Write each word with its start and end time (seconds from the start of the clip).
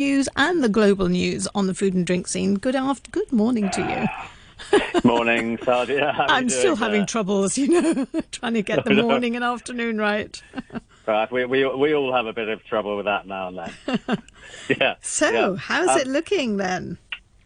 news 0.00 0.30
and 0.34 0.64
the 0.64 0.68
global 0.68 1.08
news 1.08 1.46
on 1.54 1.66
the 1.66 1.74
food 1.74 1.92
and 1.92 2.06
drink 2.06 2.26
scene. 2.26 2.54
Good 2.54 2.74
after, 2.74 3.10
good 3.10 3.30
morning 3.30 3.70
to 3.70 3.80
you. 3.82 4.80
morning, 5.04 5.58
Sadia. 5.58 6.14
I'm 6.18 6.48
still 6.48 6.74
having 6.74 7.04
troubles, 7.04 7.58
you 7.58 7.68
know, 7.68 8.06
trying 8.32 8.54
to 8.54 8.62
get 8.62 8.84
the 8.84 8.94
morning 9.02 9.36
and 9.36 9.44
afternoon 9.44 9.98
right. 9.98 10.42
right, 11.06 11.30
we, 11.30 11.44
we 11.44 11.66
we 11.66 11.94
all 11.94 12.12
have 12.14 12.26
a 12.26 12.32
bit 12.32 12.48
of 12.48 12.64
trouble 12.64 12.96
with 12.96 13.04
that 13.04 13.26
now 13.26 13.48
and 13.48 13.58
then. 13.58 14.18
yeah. 14.80 14.94
So, 15.02 15.30
yeah. 15.30 15.56
how's 15.56 15.90
um, 15.90 15.98
it 15.98 16.06
looking 16.06 16.56
then? 16.56 16.96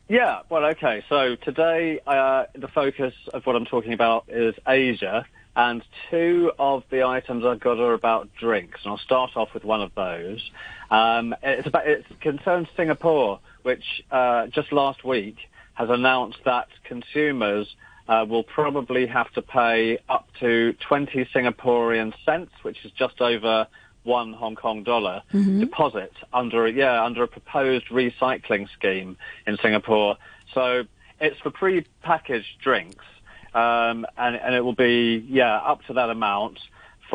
Yeah, 0.08 0.42
well, 0.48 0.64
okay. 0.66 1.02
So 1.08 1.34
today, 1.34 2.00
uh, 2.06 2.44
the 2.54 2.68
focus 2.68 3.14
of 3.32 3.46
what 3.46 3.56
I'm 3.56 3.64
talking 3.64 3.94
about 3.94 4.26
is 4.28 4.54
Asia, 4.66 5.26
and 5.56 5.82
two 6.10 6.52
of 6.58 6.84
the 6.90 7.04
items 7.04 7.44
I've 7.44 7.60
got 7.60 7.78
are 7.78 7.94
about 7.94 8.28
drinks, 8.38 8.80
and 8.84 8.92
I'll 8.92 8.98
start 8.98 9.36
off 9.36 9.54
with 9.54 9.64
one 9.64 9.82
of 9.82 9.92
those. 9.94 10.50
Um, 10.94 11.34
it's 11.42 11.66
about 11.66 11.88
it 11.88 12.04
concerns 12.20 12.68
Singapore, 12.76 13.40
which 13.62 13.84
uh, 14.12 14.46
just 14.46 14.72
last 14.72 15.04
week 15.04 15.36
has 15.74 15.90
announced 15.90 16.38
that 16.44 16.68
consumers 16.84 17.66
uh, 18.08 18.24
will 18.28 18.44
probably 18.44 19.06
have 19.06 19.32
to 19.32 19.42
pay 19.42 19.98
up 20.08 20.28
to 20.38 20.72
20 20.86 21.24
Singaporean 21.34 22.12
cents, 22.24 22.52
which 22.62 22.84
is 22.84 22.92
just 22.92 23.20
over 23.20 23.66
one 24.04 24.34
Hong 24.34 24.54
Kong 24.54 24.84
dollar 24.84 25.22
mm-hmm. 25.32 25.60
deposit 25.60 26.12
under 26.32 26.66
a, 26.66 26.72
yeah 26.72 27.02
under 27.02 27.24
a 27.24 27.28
proposed 27.28 27.86
recycling 27.86 28.68
scheme 28.78 29.16
in 29.48 29.56
Singapore. 29.60 30.16
So 30.52 30.84
it's 31.20 31.40
for 31.40 31.50
pre-packaged 31.50 32.60
drinks, 32.62 33.04
um, 33.52 34.06
and 34.16 34.36
and 34.36 34.54
it 34.54 34.60
will 34.60 34.76
be 34.76 35.26
yeah 35.28 35.56
up 35.56 35.82
to 35.86 35.94
that 35.94 36.10
amount 36.10 36.60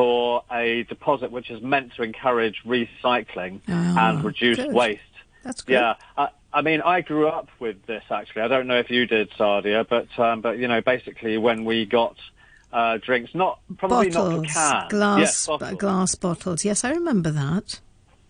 for 0.00 0.42
a 0.50 0.84
deposit 0.84 1.30
which 1.30 1.50
is 1.50 1.60
meant 1.60 1.92
to 1.94 2.02
encourage 2.02 2.62
recycling 2.64 3.60
oh, 3.68 3.72
and 3.98 4.24
reduce 4.24 4.56
good. 4.56 4.72
waste. 4.72 5.02
That's 5.42 5.60
good. 5.60 5.74
Yeah. 5.74 5.96
I, 6.16 6.30
I 6.54 6.62
mean, 6.62 6.80
I 6.80 7.02
grew 7.02 7.28
up 7.28 7.50
with 7.58 7.84
this 7.84 8.02
actually. 8.10 8.40
I 8.40 8.48
don't 8.48 8.66
know 8.66 8.78
if 8.78 8.88
you 8.88 9.06
did, 9.06 9.30
Sadia, 9.32 9.86
but 9.86 10.08
um, 10.18 10.40
but 10.40 10.56
you 10.56 10.68
know, 10.68 10.80
basically 10.80 11.36
when 11.36 11.66
we 11.66 11.84
got 11.84 12.16
uh, 12.72 12.96
drinks. 12.96 13.34
Not 13.34 13.60
probably 13.76 14.08
bottles, 14.08 14.40
not 14.40 14.48
to 14.48 14.54
can. 14.54 14.88
Glass, 14.88 15.18
yes, 15.18 15.46
bottles. 15.46 15.78
glass 15.78 16.14
bottles. 16.14 16.64
Yes, 16.64 16.82
I 16.82 16.92
remember 16.92 17.30
that. 17.32 17.78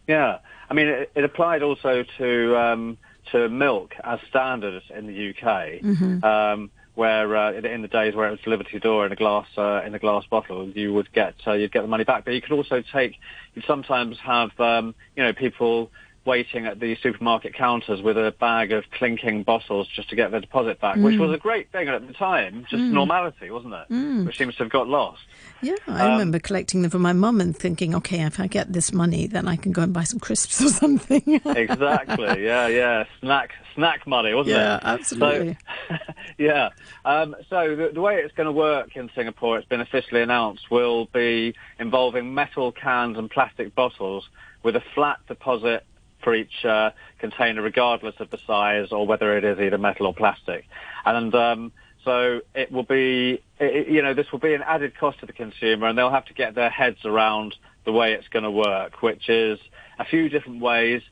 Yeah, 0.08 0.38
I 0.68 0.74
mean 0.74 0.88
it, 0.88 1.12
it 1.14 1.22
applied 1.22 1.62
also 1.62 2.04
to 2.18 2.56
um, 2.56 2.98
to 3.30 3.48
milk 3.48 3.94
as 4.02 4.18
standard 4.28 4.82
in 4.92 5.06
the 5.06 5.30
UK. 5.30 5.82
Mm-hmm. 5.82 6.24
Um, 6.24 6.70
where 6.94 7.36
uh, 7.36 7.52
in 7.52 7.82
the 7.82 7.88
days 7.88 8.14
where 8.14 8.28
it 8.28 8.32
was 8.32 8.40
delivered 8.40 8.66
to 8.66 8.72
your 8.72 8.80
door 8.80 9.06
in 9.06 9.12
a 9.12 9.16
glass 9.16 9.46
uh, 9.56 9.82
in 9.86 9.94
a 9.94 9.98
glass 9.98 10.24
bottle, 10.30 10.68
you 10.70 10.92
would 10.92 11.12
get 11.12 11.34
uh, 11.46 11.52
you'd 11.52 11.72
get 11.72 11.82
the 11.82 11.88
money 11.88 12.04
back. 12.04 12.24
But 12.24 12.34
you 12.34 12.42
could 12.42 12.52
also 12.52 12.82
take. 12.92 13.16
You 13.54 13.62
sometimes 13.66 14.16
have 14.24 14.50
um, 14.58 14.94
you 15.16 15.22
know 15.22 15.32
people 15.32 15.90
waiting 16.30 16.64
at 16.64 16.78
the 16.78 16.96
supermarket 17.02 17.52
counters 17.54 18.00
with 18.00 18.16
a 18.16 18.32
bag 18.38 18.70
of 18.70 18.88
clinking 18.92 19.42
bottles 19.42 19.88
just 19.88 20.08
to 20.08 20.14
get 20.14 20.30
their 20.30 20.38
deposit 20.38 20.80
back, 20.80 20.94
mm. 20.94 21.02
which 21.02 21.18
was 21.18 21.32
a 21.32 21.38
great 21.38 21.72
thing 21.72 21.88
at 21.88 22.06
the 22.06 22.12
time, 22.12 22.64
just 22.70 22.84
mm. 22.84 22.92
normality, 22.92 23.50
wasn't 23.50 23.74
it? 23.74 23.88
Mm. 23.90 24.26
Which 24.26 24.38
seems 24.38 24.54
to 24.54 24.62
have 24.62 24.70
got 24.70 24.86
lost. 24.86 25.22
Yeah, 25.60 25.74
I 25.88 26.04
um, 26.06 26.12
remember 26.12 26.38
collecting 26.38 26.82
them 26.82 26.90
for 26.92 27.00
my 27.00 27.12
mum 27.12 27.40
and 27.40 27.56
thinking, 27.56 27.96
okay, 27.96 28.20
if 28.20 28.38
I 28.38 28.46
get 28.46 28.72
this 28.72 28.92
money, 28.92 29.26
then 29.26 29.48
I 29.48 29.56
can 29.56 29.72
go 29.72 29.82
and 29.82 29.92
buy 29.92 30.04
some 30.04 30.20
crisps 30.20 30.62
or 30.62 30.68
something. 30.82 31.40
exactly. 31.44 32.44
Yeah, 32.44 32.68
yeah. 32.68 33.04
Snack, 33.18 33.50
snack 33.74 34.06
money, 34.06 34.32
wasn't 34.32 34.54
yeah, 34.54 34.76
it? 34.76 34.82
Yeah, 34.84 34.92
absolutely. 34.92 35.58
So, 35.88 35.96
yeah. 36.38 36.68
Um, 37.04 37.34
so 37.48 37.74
the, 37.74 37.90
the 37.92 38.00
way 38.00 38.18
it's 38.18 38.34
going 38.36 38.46
to 38.46 38.52
work 38.52 38.94
in 38.94 39.10
Singapore, 39.16 39.58
it's 39.58 39.68
been 39.68 39.80
officially 39.80 40.22
announced, 40.22 40.70
will 40.70 41.06
be 41.06 41.56
involving 41.80 42.34
metal 42.34 42.70
cans 42.70 43.18
and 43.18 43.28
plastic 43.28 43.74
bottles 43.74 44.28
with 44.62 44.76
a 44.76 44.82
flat 44.94 45.18
deposit 45.26 45.84
for 46.22 46.34
each 46.34 46.64
uh, 46.64 46.90
container, 47.18 47.62
regardless 47.62 48.14
of 48.18 48.30
the 48.30 48.38
size 48.46 48.92
or 48.92 49.06
whether 49.06 49.36
it 49.36 49.44
is 49.44 49.58
either 49.58 49.78
metal 49.78 50.06
or 50.06 50.14
plastic. 50.14 50.66
And 51.04 51.34
um, 51.34 51.72
so 52.04 52.40
it 52.54 52.72
will 52.72 52.84
be, 52.84 53.42
it, 53.58 53.88
you 53.88 54.02
know, 54.02 54.14
this 54.14 54.30
will 54.32 54.38
be 54.38 54.54
an 54.54 54.62
added 54.62 54.96
cost 54.98 55.20
to 55.20 55.26
the 55.26 55.32
consumer, 55.32 55.86
and 55.86 55.96
they'll 55.96 56.10
have 56.10 56.26
to 56.26 56.34
get 56.34 56.54
their 56.54 56.70
heads 56.70 57.04
around 57.04 57.56
the 57.84 57.92
way 57.92 58.12
it's 58.12 58.28
going 58.28 58.44
to 58.44 58.50
work, 58.50 59.02
which 59.02 59.28
is 59.28 59.58
a 59.98 60.04
few 60.04 60.28
different 60.28 60.60
ways 60.60 61.02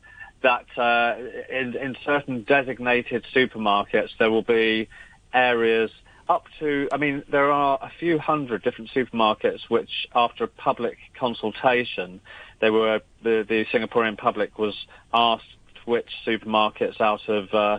that 0.43 0.67
uh, 0.77 1.17
in, 1.51 1.75
in 1.77 1.97
certain 2.05 2.45
designated 2.45 3.25
supermarkets 3.35 4.11
there 4.19 4.31
will 4.31 4.43
be 4.43 4.89
areas 5.35 5.91
up 6.29 6.45
to, 6.61 6.89
I 6.93 6.99
mean, 6.99 7.23
there 7.31 7.51
are 7.51 7.79
a 7.81 7.91
few 7.99 8.19
hundred 8.19 8.63
different 8.63 8.91
supermarkets 8.91 9.61
which, 9.69 10.07
after 10.15 10.45
a 10.45 10.49
public 10.49 10.99
consultation, 11.19 12.21
they 12.61 12.71
were 12.71 13.01
the, 13.23 13.45
the 13.49 13.65
Singaporean 13.73 14.17
public 14.17 14.59
was 14.59 14.75
asked 15.13 15.45
which 15.85 16.09
supermarkets 16.27 17.01
out 17.01 17.29
of 17.29 17.53
uh, 17.55 17.79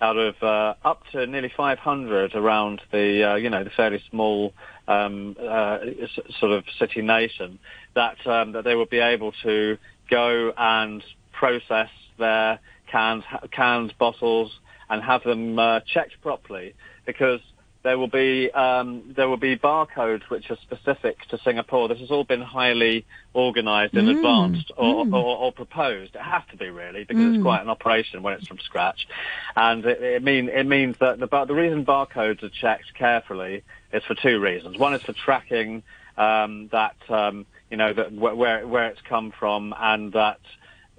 out 0.00 0.16
of 0.16 0.34
uh, 0.42 0.74
up 0.84 1.02
to 1.12 1.26
nearly 1.26 1.50
500 1.56 2.34
around 2.34 2.82
the 2.92 3.30
uh, 3.30 3.34
you 3.36 3.50
know 3.50 3.64
the 3.64 3.70
fairly 3.70 4.02
small 4.10 4.52
um, 4.88 5.36
uh, 5.40 5.78
sort 6.38 6.52
of 6.52 6.64
city 6.78 7.02
nation 7.02 7.58
that 7.94 8.24
um, 8.26 8.52
that 8.52 8.64
they 8.64 8.74
would 8.74 8.90
be 8.90 8.98
able 8.98 9.32
to 9.42 9.78
go 10.10 10.52
and 10.56 11.02
process 11.32 11.90
their 12.18 12.58
cans 12.90 13.24
cans 13.50 13.92
bottles 13.98 14.52
and 14.88 15.02
have 15.02 15.22
them 15.24 15.58
uh, 15.58 15.80
checked 15.80 16.20
properly. 16.22 16.74
Because 17.04 17.40
there 17.86 17.96
will 17.96 18.08
be 18.08 18.50
um, 18.50 19.14
there 19.16 19.28
will 19.28 19.36
be 19.36 19.56
barcodes 19.56 20.28
which 20.28 20.50
are 20.50 20.56
specific 20.56 21.24
to 21.28 21.38
Singapore. 21.38 21.86
This 21.86 22.00
has 22.00 22.10
all 22.10 22.24
been 22.24 22.42
highly 22.42 23.06
organised 23.32 23.94
in 23.94 24.06
mm, 24.06 24.16
advance 24.16 24.64
or, 24.76 25.04
mm. 25.04 25.14
or, 25.14 25.36
or, 25.36 25.52
proposed. 25.52 26.16
It 26.16 26.20
has 26.20 26.42
to 26.50 26.56
be 26.56 26.68
really 26.68 27.04
because 27.04 27.22
mm. 27.22 27.34
it's 27.36 27.42
quite 27.44 27.62
an 27.62 27.68
operation 27.68 28.24
when 28.24 28.34
it's 28.34 28.48
from 28.48 28.58
scratch, 28.58 29.06
and 29.54 29.84
it, 29.84 30.02
it 30.02 30.22
mean 30.24 30.48
it 30.48 30.66
means 30.66 30.96
that 30.98 31.20
the 31.20 31.44
the 31.44 31.54
reason 31.54 31.86
barcodes 31.86 32.42
are 32.42 32.48
checked 32.48 32.92
carefully 32.94 33.62
is 33.92 34.02
for 34.02 34.16
two 34.16 34.40
reasons. 34.40 34.76
One 34.76 34.92
is 34.94 35.02
for 35.02 35.12
tracking 35.12 35.84
um, 36.16 36.68
that 36.72 36.96
um, 37.08 37.46
you 37.70 37.76
know 37.76 37.92
that 37.92 38.12
where 38.12 38.66
where 38.66 38.88
it's 38.88 39.02
come 39.02 39.32
from 39.38 39.72
and 39.78 40.12
that. 40.12 40.40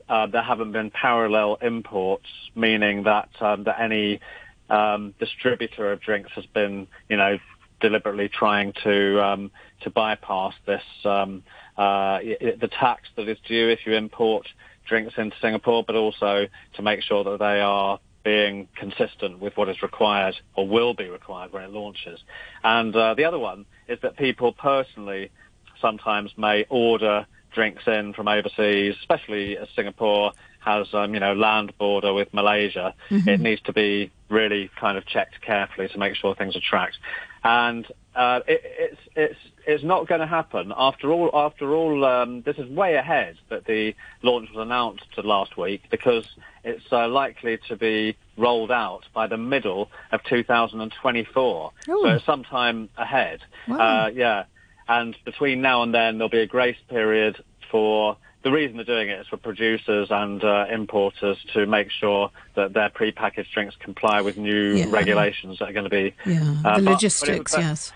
Uh, 0.10 0.26
there 0.26 0.42
haven't 0.42 0.72
been 0.72 0.90
parallel 0.90 1.58
imports, 1.62 2.30
meaning 2.56 3.04
that 3.04 3.28
um, 3.42 3.66
that 3.66 3.78
any 3.78 4.22
um, 4.70 5.14
distributor 5.20 5.92
of 5.92 6.02
drinks 6.02 6.32
has 6.36 6.46
been, 6.48 6.88
you 7.10 7.18
know, 7.18 7.38
deliberately 7.80 8.30
trying 8.30 8.74
to 8.84 9.24
um, 9.24 9.52
to 9.82 9.90
bypass 9.90 10.54
this 10.66 10.82
um, 11.06 11.44
uh, 11.78 12.20
the 12.20 12.70
tax 12.80 13.04
that 13.16 13.28
is 13.30 13.38
due 13.48 13.70
if 13.70 13.86
you 13.86 13.94
import 13.94 14.48
drinks 14.88 15.14
into 15.18 15.36
Singapore, 15.42 15.84
but 15.86 15.96
also 15.96 16.48
to 16.76 16.82
make 16.82 17.02
sure 17.04 17.24
that 17.24 17.40
they 17.40 17.60
are 17.60 18.00
being 18.24 18.68
consistent 18.76 19.40
with 19.40 19.56
what 19.56 19.70
is 19.70 19.82
required 19.82 20.36
or 20.56 20.68
will 20.68 20.94
be 20.94 21.10
required 21.10 21.54
when 21.54 21.64
it 21.64 21.72
launches. 21.72 22.20
And 22.64 22.96
uh, 22.96 23.14
the 23.14 23.26
other 23.26 23.40
one 23.40 23.66
is 23.88 24.00
that 24.02 24.18
people 24.18 24.54
personally 24.54 25.32
sometimes 25.80 26.32
may 26.38 26.66
order 26.70 27.26
drinks 27.54 27.84
in 27.88 28.14
from 28.14 28.28
overseas, 28.28 28.96
especially 29.00 29.58
Singapore 29.76 30.34
has, 30.68 30.94
um, 30.94 31.14
you 31.14 31.20
know, 31.20 31.34
land 31.34 31.72
border 31.78 32.14
with 32.14 32.34
Malaysia. 32.34 32.94
Mm-hmm. 33.10 33.30
It 33.30 33.40
needs 33.40 33.62
to 33.62 33.74
be 33.74 34.12
really 34.30 34.70
kind 34.80 34.98
of 34.98 35.06
checked 35.06 35.42
carefully 35.42 35.88
to 35.88 35.98
make 35.98 36.16
sure 36.16 36.36
things 36.36 36.56
are 36.56 36.62
tracked. 36.70 36.98
And 37.44 37.88
uh, 38.16 38.42
it, 38.48 38.62
it's 38.64 39.02
it's 39.16 39.40
it's 39.66 39.84
not 39.84 40.08
going 40.08 40.22
to 40.22 40.28
happen. 40.28 40.74
After 40.76 41.12
all, 41.12 41.30
after 41.34 41.74
all, 41.74 42.04
um, 42.04 42.42
this 42.42 42.58
is 42.58 42.68
way 42.70 42.96
ahead 42.96 43.38
that 43.50 43.66
the 43.66 43.96
launch 44.22 44.50
was 44.54 44.62
announced 44.66 45.06
last 45.24 45.58
week 45.58 45.84
because 45.90 46.26
it's 46.64 46.92
uh, 46.92 47.08
likely 47.08 47.60
to 47.70 47.76
be 47.78 48.18
rolled 48.38 48.72
out 48.72 49.04
by 49.14 49.28
the 49.28 49.38
middle 49.38 49.90
of 50.12 50.22
2024. 50.24 51.72
Ooh. 51.90 52.02
So 52.04 52.20
sometime 52.26 52.90
ahead. 52.98 53.40
Wow. 53.68 53.78
Uh, 53.78 54.08
yeah. 54.10 54.44
And 54.90 55.16
between 55.24 55.62
now 55.62 55.84
and 55.84 55.94
then, 55.94 56.18
there'll 56.18 56.30
be 56.30 56.42
a 56.42 56.48
grace 56.48 56.78
period 56.90 57.44
for 57.72 58.18
the 58.44 58.52
reason 58.52 58.78
they're 58.78 58.86
doing 58.86 59.10
it 59.10 59.20
is 59.20 59.28
for 59.28 59.38
producers 59.38 60.08
and 60.12 60.44
uh, 60.44 60.66
importers 60.72 61.38
to 61.54 61.66
make 61.66 61.92
sure 61.92 62.32
that 62.56 62.74
their 62.74 62.90
prepackaged 62.90 63.52
drinks 63.52 63.76
comply 63.78 64.22
with 64.22 64.38
new 64.38 64.76
yeah. 64.76 64.86
regulations 64.90 65.60
that 65.60 65.70
are 65.70 65.74
going 65.74 65.84
to 65.84 65.90
be. 65.90 66.14
Yeah, 66.26 66.56
uh, 66.64 66.78
the 66.78 66.86
but, 66.86 66.92
logistics, 66.92 67.54
but 67.54 67.62
it, 67.62 67.64
yes. 67.64 67.94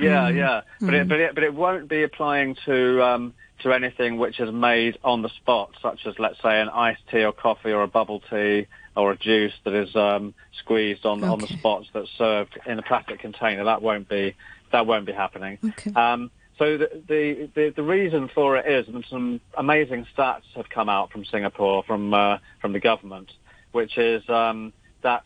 Yeah, 0.00 0.30
mm. 0.30 0.36
yeah, 0.36 0.60
but 0.80 0.90
mm. 0.90 1.00
it, 1.00 1.08
but 1.08 1.20
it 1.20 1.34
but 1.34 1.44
it 1.44 1.54
won't 1.54 1.88
be 1.88 2.02
applying 2.02 2.56
to 2.66 3.02
um, 3.02 3.34
to 3.60 3.72
anything 3.72 4.18
which 4.18 4.40
is 4.40 4.52
made 4.52 4.98
on 5.02 5.22
the 5.22 5.30
spot, 5.30 5.70
such 5.80 6.06
as 6.06 6.18
let's 6.18 6.40
say 6.42 6.60
an 6.60 6.68
iced 6.68 7.02
tea 7.10 7.24
or 7.24 7.32
coffee 7.32 7.72
or 7.72 7.82
a 7.82 7.88
bubble 7.88 8.20
tea 8.28 8.66
or 8.96 9.12
a 9.12 9.16
juice 9.16 9.54
that 9.64 9.74
is 9.74 9.94
um, 9.96 10.34
squeezed 10.58 11.06
on 11.06 11.18
okay. 11.18 11.28
on 11.28 11.38
the 11.38 11.46
spot 11.46 11.84
that's 11.92 12.10
served 12.18 12.58
in 12.66 12.78
a 12.78 12.82
plastic 12.82 13.20
container. 13.20 13.64
That 13.64 13.82
won't 13.82 14.08
be 14.08 14.34
that 14.72 14.86
won't 14.86 15.06
be 15.06 15.12
happening. 15.12 15.58
Okay. 15.64 15.92
Um, 15.94 16.30
so 16.58 16.78
the, 16.78 17.02
the, 17.06 17.50
the, 17.54 17.72
the, 17.76 17.82
reason 17.82 18.28
for 18.34 18.56
it 18.56 18.66
is, 18.66 18.88
and 18.88 19.04
some 19.10 19.40
amazing 19.58 20.06
stats 20.16 20.44
have 20.54 20.70
come 20.70 20.88
out 20.88 21.12
from 21.12 21.24
Singapore, 21.24 21.82
from, 21.82 22.14
uh, 22.14 22.38
from 22.60 22.72
the 22.72 22.80
government, 22.80 23.30
which 23.72 23.98
is 23.98 24.28
um, 24.30 24.72
that 25.02 25.24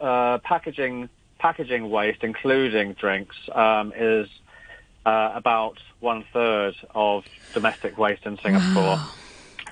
uh, 0.00 0.38
packaging, 0.38 1.10
packaging 1.38 1.90
waste, 1.90 2.22
including 2.22 2.94
drinks, 2.94 3.36
um, 3.52 3.92
is 3.94 4.28
uh, 5.04 5.32
about 5.34 5.78
one 6.00 6.24
third 6.32 6.74
of 6.94 7.24
domestic 7.52 7.98
waste 7.98 8.24
in 8.24 8.38
Singapore. 8.38 8.96
Wow. 8.96 9.10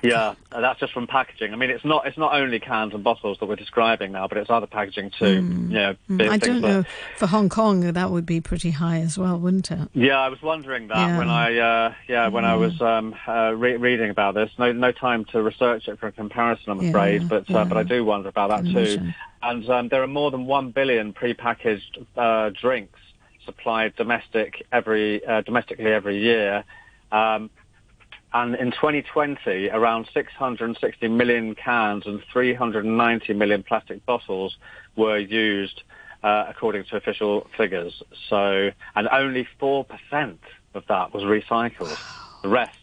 Yeah, 0.03 0.35
that's 0.51 0.81
just 0.81 0.91
from 0.91 1.07
packaging. 1.07 1.53
I 1.53 1.55
mean, 1.55 1.69
it's 1.69 1.85
not 1.85 2.05
it's 2.05 2.17
not 2.17 2.33
only 2.33 2.59
cans 2.59 2.93
and 2.93 3.03
bottles 3.03 3.37
that 3.39 3.45
we're 3.45 3.55
describing 3.55 4.11
now, 4.11 4.27
but 4.27 4.37
it's 4.37 4.49
other 4.49 4.67
packaging 4.67 5.11
too. 5.17 5.41
Mm. 5.41 5.71
Yeah, 5.71 5.93
mm. 6.09 6.29
I 6.29 6.37
don't 6.37 6.59
know. 6.59 6.83
For 7.17 7.25
Hong 7.25 7.47
Kong, 7.47 7.93
that 7.93 8.11
would 8.11 8.25
be 8.25 8.41
pretty 8.41 8.71
high 8.71 8.99
as 8.99 9.17
well, 9.17 9.39
wouldn't 9.39 9.71
it? 9.71 9.87
Yeah, 9.93 10.19
I 10.19 10.27
was 10.27 10.41
wondering 10.41 10.89
that 10.89 10.97
yeah. 10.97 11.17
when 11.17 11.29
I 11.29 11.57
uh, 11.57 11.93
yeah 12.09 12.27
when 12.27 12.43
I 12.43 12.55
was 12.55 12.81
um, 12.81 13.15
uh, 13.25 13.53
re- 13.55 13.77
reading 13.77 14.09
about 14.09 14.35
this. 14.35 14.51
No 14.59 14.73
no 14.73 14.91
time 14.91 15.23
to 15.25 15.41
research 15.41 15.87
it 15.87 15.99
for 15.99 16.07
a 16.07 16.11
comparison, 16.11 16.71
I'm 16.73 16.89
afraid, 16.89 17.21
yeah, 17.21 17.27
but 17.29 17.49
uh, 17.49 17.63
but 17.63 17.77
I 17.77 17.83
do 17.83 18.03
wonder 18.03 18.27
about 18.27 18.49
that 18.49 18.65
too. 18.65 19.13
And 19.41 19.69
um, 19.69 19.87
there 19.87 20.03
are 20.03 20.07
more 20.07 20.31
than 20.31 20.45
one 20.45 20.71
billion 20.71 21.13
prepackaged 21.13 22.05
uh, 22.17 22.49
drinks 22.49 22.99
supplied 23.45 23.95
domestic 23.95 24.65
every 24.71 25.25
uh, 25.25 25.41
domestically 25.41 25.91
every 25.91 26.19
year. 26.19 26.63
Um, 27.11 27.49
and 28.33 28.55
in 28.55 28.71
2020, 28.71 29.69
around 29.69 30.09
660 30.13 31.07
million 31.07 31.53
cans 31.55 32.05
and 32.05 32.21
390 32.31 33.33
million 33.33 33.63
plastic 33.63 34.05
bottles 34.05 34.57
were 34.95 35.17
used, 35.17 35.83
uh, 36.23 36.45
according 36.49 36.85
to 36.85 36.95
official 36.95 37.47
figures. 37.55 38.01
So, 38.29 38.71
and 38.95 39.07
only 39.09 39.47
4% 39.61 39.85
of 40.73 40.83
that 40.87 41.13
was 41.13 41.23
recycled. 41.23 41.97
The 42.41 42.49
rest 42.49 42.77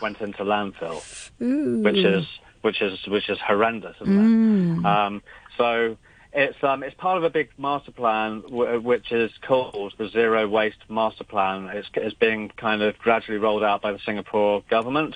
went 0.00 0.20
into 0.20 0.42
landfill, 0.42 1.30
Ooh. 1.42 1.82
which 1.82 1.96
is 1.96 2.26
which 2.62 2.80
is 2.80 3.06
which 3.06 3.28
is 3.28 3.38
horrendous, 3.38 3.96
isn't 4.00 4.08
mm. 4.08 4.78
it? 4.78 4.86
Um, 4.86 5.22
so 5.58 5.98
it's 6.34 6.62
um, 6.62 6.82
it's 6.82 6.94
part 6.96 7.16
of 7.16 7.24
a 7.24 7.30
big 7.30 7.50
master 7.56 7.92
plan 7.92 8.42
w- 8.42 8.80
which 8.80 9.12
is 9.12 9.30
called 9.46 9.94
the 9.98 10.08
Zero 10.08 10.48
Waste 10.48 10.78
Master 10.88 11.24
Plan. 11.24 11.68
It's, 11.68 11.88
it's 11.94 12.14
being 12.14 12.50
kind 12.56 12.82
of 12.82 12.98
gradually 12.98 13.38
rolled 13.38 13.62
out 13.62 13.82
by 13.82 13.92
the 13.92 14.00
Singapore 14.00 14.62
government, 14.68 15.14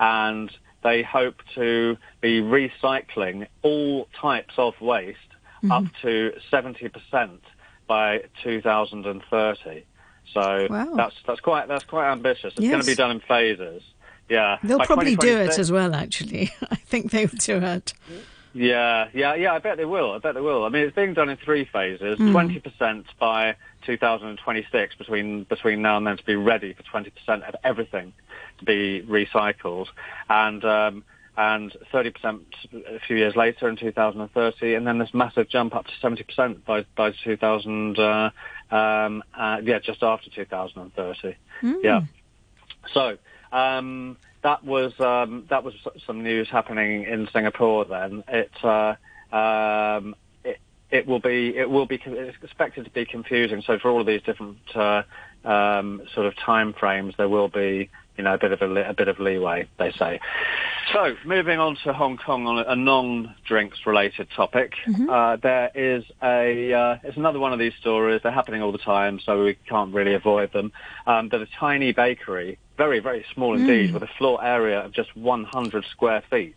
and 0.00 0.50
they 0.82 1.02
hope 1.02 1.36
to 1.54 1.96
be 2.20 2.40
recycling 2.40 3.46
all 3.62 4.08
types 4.20 4.54
of 4.58 4.74
waste 4.80 5.18
mm-hmm. 5.62 5.72
up 5.72 5.84
to 6.02 6.32
seventy 6.50 6.88
percent 6.88 7.40
by 7.86 8.24
2030. 8.42 9.84
So 10.32 10.66
wow. 10.68 10.94
that's 10.96 11.14
that's 11.26 11.40
quite 11.40 11.68
that's 11.68 11.84
quite 11.84 12.10
ambitious. 12.10 12.52
It's 12.56 12.60
yes. 12.60 12.70
going 12.70 12.82
to 12.82 12.86
be 12.86 12.96
done 12.96 13.10
in 13.12 13.20
phases. 13.20 13.82
Yeah, 14.28 14.58
they'll 14.64 14.80
probably 14.80 15.14
do 15.14 15.38
it 15.38 15.58
as 15.58 15.70
well. 15.70 15.94
Actually, 15.94 16.52
I 16.70 16.74
think 16.74 17.12
they'll 17.12 17.28
do 17.28 17.58
it. 17.58 17.94
Yeah, 18.56 19.08
yeah, 19.12 19.34
yeah. 19.34 19.52
I 19.52 19.58
bet 19.58 19.76
they 19.76 19.84
will. 19.84 20.12
I 20.12 20.18
bet 20.18 20.34
they 20.34 20.40
will. 20.40 20.64
I 20.64 20.70
mean, 20.70 20.84
it's 20.86 20.96
being 20.96 21.12
done 21.12 21.28
in 21.28 21.36
three 21.36 21.68
phases. 21.70 22.16
Hmm. 22.16 22.32
Twenty 22.32 22.58
mm. 22.58 22.64
percent 22.64 23.04
by 23.20 23.54
2026 23.84 24.94
between 24.96 25.44
between 25.44 25.82
now 25.82 25.98
and 25.98 26.06
then 26.06 26.16
to 26.16 26.24
be 26.24 26.36
ready 26.36 26.72
for 26.72 26.82
20 26.82 27.10
percent 27.10 27.44
of 27.44 27.54
everything 27.62 28.14
to 28.58 28.64
be 28.64 29.04
recycled, 29.06 29.88
and 30.30 30.64
um, 30.64 31.04
and 31.36 31.76
30 31.92 32.10
percent 32.10 32.42
a 32.72 32.98
few 33.06 33.16
years 33.16 33.36
later 33.36 33.68
in 33.68 33.76
2030, 33.76 34.74
and 34.74 34.86
then 34.86 34.98
this 34.98 35.12
massive 35.12 35.50
jump 35.50 35.74
up 35.74 35.84
to 35.84 35.92
70 36.00 36.22
percent 36.22 36.64
by 36.64 36.86
by 36.96 37.12
2000. 37.24 37.98
Uh, 37.98 38.30
um, 38.70 39.22
uh, 39.38 39.58
yeah, 39.62 39.80
just 39.80 40.02
after 40.02 40.30
2030. 40.30 41.36
Mm. 41.62 41.84
Yeah. 41.84 42.00
So. 42.94 43.18
Um, 43.52 44.16
that 44.46 44.64
was 44.64 44.92
um, 45.00 45.44
that 45.50 45.64
was 45.64 45.74
some 46.06 46.22
news 46.22 46.48
happening 46.48 47.02
in 47.02 47.28
Singapore. 47.32 47.84
Then 47.84 48.22
it, 48.28 48.52
uh, 48.62 48.94
um, 49.34 50.14
it 50.44 50.60
it 50.88 51.04
will 51.08 51.18
be 51.18 51.56
it 51.56 51.68
will 51.68 51.86
be 51.86 52.00
it's 52.06 52.36
expected 52.40 52.84
to 52.84 52.90
be 52.92 53.04
confusing. 53.04 53.60
So 53.66 53.80
for 53.80 53.90
all 53.90 54.00
of 54.00 54.06
these 54.06 54.22
different 54.22 54.58
uh, 54.76 55.02
um, 55.44 56.02
sort 56.14 56.26
of 56.26 56.36
time 56.36 56.74
frames, 56.74 57.14
there 57.18 57.28
will 57.28 57.48
be 57.48 57.90
you 58.16 58.22
know 58.22 58.34
a 58.34 58.38
bit 58.38 58.52
of 58.52 58.62
a, 58.62 58.88
a 58.88 58.94
bit 58.94 59.08
of 59.08 59.18
leeway. 59.18 59.66
They 59.80 59.90
say. 59.90 60.20
So 60.92 61.16
moving 61.24 61.58
on 61.58 61.76
to 61.82 61.92
Hong 61.92 62.16
Kong 62.16 62.46
on 62.46 62.64
a 62.64 62.76
non-drinks 62.76 63.84
related 63.84 64.28
topic, 64.36 64.74
mm-hmm. 64.86 65.10
uh, 65.10 65.34
there 65.34 65.72
is 65.74 66.04
a 66.22 66.72
uh, 66.72 66.98
it's 67.02 67.16
another 67.16 67.40
one 67.40 67.52
of 67.52 67.58
these 67.58 67.74
stories. 67.80 68.20
They're 68.22 68.30
happening 68.30 68.62
all 68.62 68.70
the 68.70 68.78
time, 68.78 69.18
so 69.18 69.42
we 69.42 69.56
can't 69.68 69.92
really 69.92 70.14
avoid 70.14 70.52
them. 70.52 70.70
Um, 71.04 71.30
that 71.30 71.40
a 71.40 71.48
tiny 71.58 71.90
bakery 71.90 72.60
very, 72.76 73.00
very 73.00 73.24
small 73.32 73.54
indeed, 73.54 73.90
mm. 73.90 73.94
with 73.94 74.02
a 74.02 74.10
floor 74.18 74.42
area 74.44 74.80
of 74.80 74.92
just 74.92 75.16
100 75.16 75.84
square 75.90 76.22
feet 76.30 76.56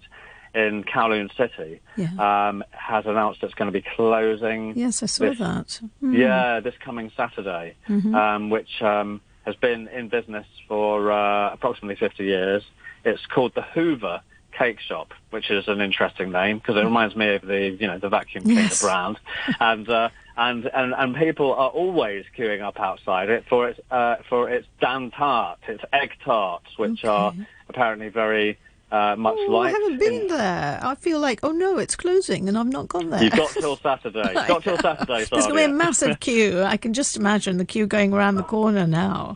in 0.54 0.84
Kowloon 0.84 1.30
City, 1.38 1.80
yeah. 1.96 2.50
um, 2.50 2.64
has 2.72 3.06
announced 3.06 3.44
it's 3.44 3.54
going 3.54 3.72
to 3.72 3.78
be 3.78 3.86
closing. 3.96 4.74
Yes, 4.76 5.04
I 5.04 5.06
saw 5.06 5.26
this, 5.26 5.40
that. 5.40 5.82
Mm. 6.04 6.18
Yeah, 6.18 6.60
this 6.60 6.74
coming 6.80 7.12
Saturday, 7.16 7.76
mm-hmm. 7.88 8.16
um, 8.16 8.50
which 8.50 8.82
um, 8.82 9.22
has 9.46 9.56
been 9.56 9.88
in 9.90 10.10
business 10.10 10.48
for 10.68 11.12
uh, 11.12 11.54
approximately 11.54 11.96
50 11.96 12.24
years. 12.24 12.64
It's 13.06 13.26
called 13.28 13.54
the 13.56 13.62
Hoover 13.62 14.22
Cake 14.52 14.80
Shop, 14.80 15.14
which 15.30 15.50
is 15.52 15.68
an 15.68 15.82
interesting 15.82 16.32
name 16.32 16.58
because 16.58 16.76
it 16.76 16.84
reminds 16.84 17.16
me 17.16 17.36
of 17.36 17.44
the, 17.44 17.78
you 17.80 17.88
know, 17.88 17.98
the 18.00 18.10
vacuum 18.10 18.44
cleaner 18.44 18.62
yes. 18.62 18.82
brand. 18.82 19.20
and 19.60 19.88
uh, 19.88 20.10
and, 20.40 20.66
and, 20.74 20.94
and 20.98 21.16
people 21.18 21.54
are 21.54 21.70
always 21.70 22.24
queuing 22.36 22.62
up 22.62 22.80
outside 22.80 23.30
it 23.30 23.44
for 23.50 23.68
its 23.68 23.80
uh, 23.92 24.16
for 24.30 24.50
its 24.50 24.66
dan 24.80 25.12
tart, 25.12 25.60
its 25.68 25.84
egg 25.92 26.14
tarts, 26.24 26.78
which 26.78 27.04
okay. 27.04 27.10
are 27.10 27.34
apparently 27.68 28.08
very 28.08 28.58
uh, 28.90 29.18
much 29.18 29.36
oh, 29.38 29.52
like. 29.52 29.76
I 29.76 29.78
haven't 29.78 30.00
been 30.00 30.22
in... 30.22 30.28
there. 30.28 30.80
I 30.82 30.96
feel 30.96 31.20
like, 31.20 31.42
oh 31.44 31.52
no, 31.52 31.78
it's 31.78 31.98
closing, 31.98 32.48
and 32.48 32.58
I've 32.58 32.68
not 32.68 32.88
gone 32.88 33.10
there. 33.10 33.22
You've 33.22 33.34
got 33.34 33.50
till 33.52 33.76
Saturday. 33.76 34.32
You've 34.34 34.48
got 34.48 34.64
till 34.64 34.78
Saturday. 34.78 35.26
There's 35.26 35.30
going 35.30 35.50
to 35.50 35.56
be 35.56 35.64
a 35.64 35.68
massive 35.68 36.20
queue. 36.22 36.64
I 36.64 36.78
can 36.78 36.94
just 36.94 37.18
imagine 37.18 37.58
the 37.58 37.66
queue 37.66 37.86
going 37.86 38.14
around 38.14 38.36
the 38.36 38.44
corner 38.44 38.88
now. 38.88 39.36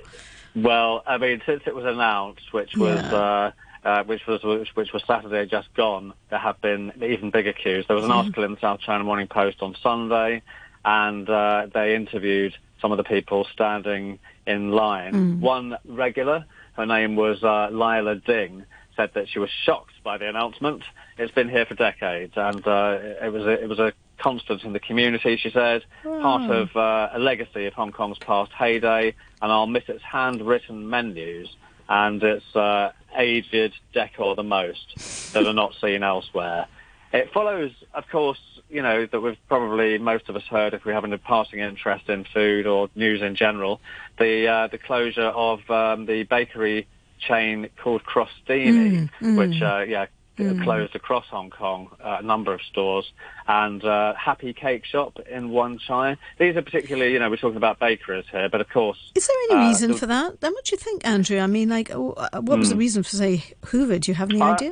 Well, 0.55 1.03
I 1.05 1.17
mean, 1.17 1.41
since 1.45 1.63
it 1.65 1.75
was 1.75 1.85
announced, 1.85 2.53
which 2.53 2.77
was. 2.77 3.01
Yeah. 3.01 3.13
Uh, 3.13 3.51
uh, 3.85 4.01
which 4.05 4.25
was 4.25 4.41
which, 4.43 4.69
which, 4.75 4.93
was 4.93 5.03
Saturday 5.05 5.45
just 5.45 5.67
gone. 5.73 6.13
There 6.29 6.39
have 6.39 6.61
been 6.61 6.93
even 7.03 7.31
bigger 7.31 7.51
queues. 7.51 7.83
There 7.85 7.97
was 7.97 8.05
an 8.05 8.11
mm. 8.11 8.15
article 8.15 8.45
in 8.45 8.53
the 8.53 8.59
South 8.61 8.79
China 8.79 9.03
Morning 9.03 9.27
Post 9.27 9.61
on 9.61 9.75
Sunday 9.83 10.41
and 10.85 11.29
uh, 11.29 11.67
they 11.73 11.95
interviewed 11.95 12.55
some 12.81 12.91
of 12.91 12.97
the 12.97 13.03
people 13.03 13.47
standing 13.53 14.19
in 14.45 14.71
line. 14.71 15.13
Mm. 15.13 15.39
One 15.39 15.77
regular, 15.85 16.45
her 16.73 16.85
name 16.85 17.15
was 17.15 17.43
uh, 17.43 17.69
Lila 17.71 18.15
Ding, 18.15 18.65
said 18.95 19.11
that 19.15 19.29
she 19.29 19.39
was 19.39 19.49
shocked 19.49 19.93
by 20.03 20.17
the 20.17 20.27
announcement. 20.27 20.83
It's 21.17 21.33
been 21.33 21.49
here 21.49 21.65
for 21.65 21.75
decades, 21.75 22.33
and 22.35 22.65
uh, 22.67 22.99
it 23.21 23.31
was 23.31 23.43
a, 23.43 23.63
it 23.63 23.69
was 23.69 23.79
a 23.79 23.93
constant 24.17 24.63
in 24.63 24.73
the 24.73 24.79
community. 24.79 25.37
She 25.37 25.49
said, 25.49 25.83
oh. 26.05 26.21
part 26.21 26.51
of 26.51 26.75
uh, 26.75 27.09
a 27.13 27.19
legacy 27.19 27.65
of 27.65 27.73
Hong 27.73 27.91
Kong's 27.91 28.19
past 28.19 28.51
heyday, 28.51 29.15
and 29.41 29.51
I'll 29.51 29.67
miss 29.67 29.83
its 29.87 30.03
handwritten 30.03 30.89
menus 30.89 31.49
and 31.89 32.23
its 32.23 32.55
uh, 32.55 32.91
aged 33.15 33.73
decor 33.93 34.35
the 34.35 34.43
most 34.43 35.33
that 35.33 35.45
are 35.45 35.53
not 35.53 35.75
seen 35.81 36.03
elsewhere. 36.03 36.67
It 37.11 37.31
follows, 37.31 37.71
of 37.93 38.07
course, 38.07 38.39
you 38.73 38.81
know, 38.81 39.05
that 39.05 39.21
we've 39.21 39.37
probably 39.47 39.97
most 39.97 40.29
of 40.29 40.35
us 40.35 40.43
heard 40.49 40.73
if 40.73 40.83
we 40.83 40.91
have 40.93 41.03
a 41.03 41.17
passing 41.17 41.59
interest 41.59 42.09
in 42.09 42.25
food 42.33 42.65
or 42.65 42.89
news 42.95 43.21
in 43.21 43.35
general, 43.35 43.79
the 44.17 44.47
uh, 44.47 44.67
the 44.67 44.77
closure 44.77 45.21
of 45.21 45.59
um, 45.69 46.05
the 46.05 46.23
bakery 46.23 46.87
chain 47.19 47.69
called 47.81 48.03
Crostini, 48.03 49.07
mm, 49.07 49.09
mm. 49.21 49.37
which 49.37 49.61
uh, 49.61 49.81
yeah 49.87 50.07
mm. 50.37 50.63
closed 50.63 50.95
across 50.95 51.25
Hong 51.27 51.49
Kong, 51.49 51.89
uh, 52.03 52.17
a 52.19 52.23
number 52.23 52.53
of 52.53 52.61
stores, 52.61 53.11
and 53.47 53.83
uh, 53.83 54.13
Happy 54.15 54.53
Cake 54.53 54.85
Shop 54.85 55.19
in 55.29 55.49
Wan 55.51 55.79
Chai. 55.79 56.17
These 56.39 56.55
are 56.55 56.61
particularly, 56.61 57.13
you 57.13 57.19
know, 57.19 57.29
we're 57.29 57.37
talking 57.37 57.57
about 57.57 57.79
bakeries 57.79 58.25
here, 58.31 58.49
but 58.49 58.61
of 58.61 58.69
course. 58.69 58.97
Is 59.15 59.27
there 59.27 59.37
any 59.51 59.65
uh, 59.65 59.67
reason 59.67 59.93
for 59.93 60.07
that? 60.07 60.41
Then 60.41 60.53
what 60.53 60.65
do 60.65 60.71
you 60.73 60.77
think, 60.77 61.05
Andrew? 61.05 61.39
I 61.39 61.47
mean, 61.47 61.69
like, 61.69 61.91
uh, 61.91 61.97
what 61.97 62.57
was 62.57 62.69
the 62.69 62.75
hmm. 62.75 62.79
reason 62.79 63.03
for, 63.03 63.15
say, 63.15 63.43
Hoover? 63.65 63.99
Do 63.99 64.11
you 64.11 64.15
have 64.15 64.29
any 64.31 64.41
idea? 64.41 64.71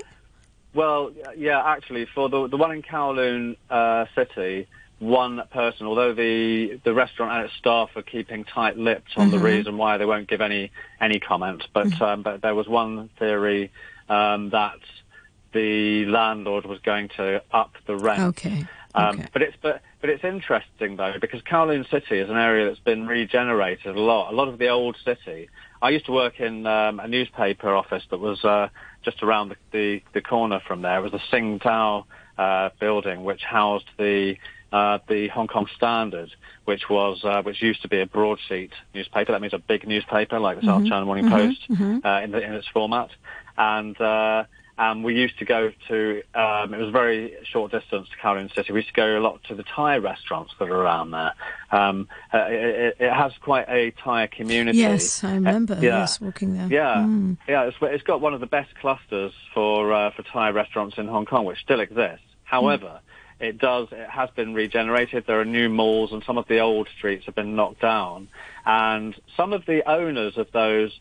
Well, 0.73 1.11
yeah, 1.35 1.61
actually, 1.63 2.05
for 2.13 2.29
the 2.29 2.47
the 2.47 2.57
one 2.57 2.71
in 2.71 2.81
Kowloon 2.81 3.57
uh, 3.69 4.05
City, 4.15 4.67
one 4.99 5.41
person, 5.51 5.85
although 5.85 6.13
the 6.13 6.79
the 6.83 6.93
restaurant 6.93 7.31
and 7.33 7.45
its 7.45 7.53
staff 7.55 7.89
are 7.95 8.03
keeping 8.03 8.45
tight-lipped 8.45 9.09
on 9.17 9.27
mm-hmm. 9.27 9.37
the 9.37 9.43
reason 9.43 9.77
why 9.77 9.97
they 9.97 10.05
won't 10.05 10.27
give 10.29 10.41
any 10.41 10.71
any 11.01 11.19
comment, 11.19 11.63
but 11.73 11.87
mm-hmm. 11.87 12.03
um, 12.03 12.21
but 12.21 12.41
there 12.41 12.55
was 12.55 12.67
one 12.67 13.09
theory 13.19 13.71
um, 14.07 14.51
that 14.51 14.79
the 15.53 16.05
landlord 16.05 16.65
was 16.65 16.79
going 16.79 17.09
to 17.17 17.43
up 17.51 17.73
the 17.85 17.95
rent. 17.95 18.21
Okay. 18.21 18.65
Um, 18.93 19.19
okay. 19.19 19.27
But 19.33 19.41
it's 19.41 19.57
but 19.61 19.81
but 19.99 20.09
it's 20.09 20.23
interesting 20.23 20.95
though 20.97 21.15
because 21.19 21.41
Kowloon 21.41 21.89
City 21.89 22.19
is 22.19 22.29
an 22.29 22.37
area 22.37 22.67
that's 22.67 22.79
been 22.79 23.07
regenerated 23.07 23.95
a 23.95 23.99
lot. 23.99 24.31
A 24.31 24.35
lot 24.35 24.47
of 24.47 24.57
the 24.57 24.69
old 24.69 24.97
city. 25.03 25.49
I 25.81 25.89
used 25.89 26.05
to 26.05 26.11
work 26.11 26.39
in 26.39 26.67
um, 26.67 26.99
a 26.99 27.07
newspaper 27.07 27.73
office 27.75 28.03
that 28.11 28.19
was 28.19 28.43
uh, 28.45 28.69
just 29.03 29.23
around 29.23 29.49
the, 29.49 29.55
the, 29.71 30.03
the 30.13 30.21
corner 30.21 30.61
from 30.67 30.81
there. 30.81 30.99
It 30.99 31.01
was 31.01 31.11
the 31.11 31.21
Sing 31.31 31.59
Tao 31.59 32.05
uh, 32.37 32.69
building, 32.79 33.23
which 33.23 33.41
housed 33.43 33.89
the 33.97 34.35
uh, 34.71 34.99
the 35.09 35.27
Hong 35.27 35.47
Kong 35.47 35.67
Standard, 35.75 36.29
which 36.63 36.89
was 36.89 37.25
uh, 37.25 37.41
which 37.41 37.61
used 37.61 37.81
to 37.81 37.89
be 37.89 37.99
a 37.99 38.05
broadsheet 38.05 38.71
newspaper. 38.93 39.33
That 39.33 39.41
means 39.41 39.53
a 39.53 39.59
big 39.59 39.85
newspaper 39.85 40.39
like 40.39 40.61
the 40.61 40.65
mm-hmm, 40.65 40.83
South 40.83 40.89
China 40.89 41.05
Morning 41.05 41.25
mm-hmm, 41.25 41.35
Post 41.35 41.69
mm-hmm. 41.69 42.05
Uh, 42.05 42.21
in, 42.21 42.31
the, 42.31 42.41
in 42.41 42.53
its 42.53 42.67
format, 42.69 43.09
and 43.57 43.97
uh, 44.81 44.91
Um, 44.91 45.03
we 45.03 45.15
used 45.15 45.37
to 45.39 45.45
go 45.45 45.71
to, 45.87 46.23
um, 46.33 46.73
it 46.73 46.77
was 46.77 46.89
a 46.89 46.91
very 46.91 47.35
short 47.43 47.71
distance 47.71 48.07
to 48.09 48.17
Kowloon 48.17 48.53
City. 48.53 48.73
We 48.73 48.79
used 48.79 48.89
to 48.89 48.93
go 48.93 49.17
a 49.17 49.21
lot 49.21 49.43
to 49.45 49.55
the 49.55 49.63
Thai 49.63 49.97
restaurants 49.97 50.53
that 50.59 50.69
are 50.69 50.75
around 50.75 51.11
there. 51.11 51.33
Um, 51.71 52.07
uh, 52.33 52.45
it, 52.49 52.97
it, 52.99 53.13
has 53.13 53.31
quite 53.41 53.69
a 53.69 53.91
Thai 53.91 54.27
community. 54.27 54.79
Yes, 54.79 55.23
I 55.23 55.35
remember. 55.35 55.75
Uh, 55.75 55.81
yeah. 55.81 55.99
Yes, 55.99 56.19
walking 56.19 56.57
there. 56.57 56.67
Yeah, 56.67 56.95
mm. 56.95 57.37
yeah. 57.47 57.63
It's, 57.63 57.77
it's 57.81 58.03
got 58.03 58.21
one 58.21 58.33
of 58.33 58.39
the 58.39 58.47
best 58.47 58.73
clusters 58.75 59.33
for 59.53 59.93
uh, 59.93 60.11
for 60.11 60.23
Thai 60.23 60.49
restaurants 60.49 60.97
in 60.97 61.07
Hong 61.07 61.25
Kong, 61.25 61.45
which 61.45 61.59
still 61.59 61.79
exists. 61.79 62.25
However, 62.43 62.85
mm 62.85 62.99
it 63.41 63.57
does, 63.57 63.87
it 63.91 64.07
has 64.07 64.29
been 64.35 64.53
regenerated. 64.53 65.25
There 65.25 65.41
are 65.41 65.45
new 65.45 65.67
malls 65.67 66.11
and 66.11 66.23
some 66.23 66.37
of 66.37 66.47
the 66.47 66.59
old 66.59 66.87
streets 66.95 67.25
have 67.25 67.33
been 67.33 67.55
knocked 67.55 67.81
down. 67.81 68.27
And 68.65 69.19
some 69.35 69.51
of 69.51 69.65
the 69.65 69.89
owners 69.89 70.37
of 70.37 70.51
those 70.51 70.91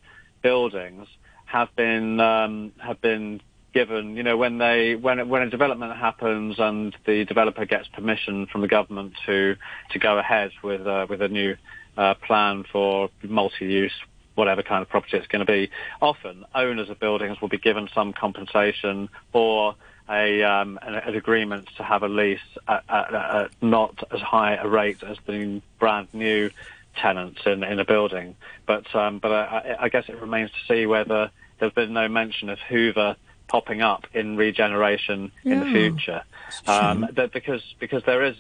buildings 0.41 1.07
have 1.45 1.69
been, 1.77 2.19
um, 2.19 2.73
have 2.79 3.01
been 3.03 3.43
given, 3.73 4.17
you 4.17 4.23
know, 4.23 4.37
when 4.37 4.59
they, 4.59 4.97
when, 4.97 5.29
when 5.29 5.43
a 5.43 5.51
development 5.51 5.97
happens 5.97 6.57
and 6.59 6.97
the 7.07 7.25
developer 7.25 7.65
gets 7.65 7.89
permission 7.89 8.47
from 8.47 8.61
the 8.61 8.69
government 8.69 9.15
to, 9.27 9.57
to 9.91 9.99
go 9.99 10.19
ahead 10.19 10.51
with, 10.63 10.87
uh, 10.87 11.07
with 11.09 11.23
a 11.23 11.29
new, 11.29 11.57
uh, 11.97 12.15
plan 12.15 12.65
for 12.71 13.11
multi-use, 13.23 13.93
whatever 14.35 14.63
kind 14.63 14.83
of 14.83 14.89
property 14.89 15.17
it's 15.17 15.27
going 15.27 15.45
to 15.45 15.51
be. 15.51 15.71
Often 16.01 16.45
owners 16.55 16.89
of 16.89 16.99
buildings 16.99 17.41
will 17.41 17.49
be 17.49 17.59
given 17.59 17.89
some 17.95 18.13
compensation 18.13 19.09
or 19.33 19.75
a, 20.09 20.43
um, 20.43 20.79
an, 20.83 20.95
an, 20.95 21.15
agreement 21.15 21.69
to 21.77 21.83
have 21.83 22.03
a 22.03 22.09
lease 22.09 22.41
at, 22.67 22.85
at, 22.89 23.15
at, 23.15 23.51
not 23.63 24.03
as 24.13 24.21
high 24.21 24.55
a 24.55 24.69
rate 24.69 25.03
as 25.03 25.17
the 25.27 25.63
brand 25.79 26.09
new 26.13 26.51
tenants 26.97 27.41
in, 27.47 27.63
in 27.63 27.79
a 27.79 27.85
building. 27.85 28.35
But 28.67 28.93
um, 28.95 29.19
but 29.19 29.31
I, 29.31 29.77
I, 29.79 29.89
guess 29.89 30.09
it 30.09 30.21
remains 30.21 30.51
to 30.51 30.73
see 30.73 30.87
whether 30.87 31.31
there's 31.59 31.73
been 31.73 31.93
no 31.93 32.09
mention 32.09 32.49
of 32.49 32.59
Hoover 32.69 33.17
popping 33.51 33.83
up 33.83 34.07
in 34.15 34.37
regeneration 34.37 35.33
yeah. 35.43 35.55
in 35.55 35.61
the 35.61 35.67
future. 35.67 36.23
Um, 36.69 37.09
that 37.13 37.33
because 37.33 37.63
because 37.81 38.05
there 38.05 38.23
is 38.23 38.37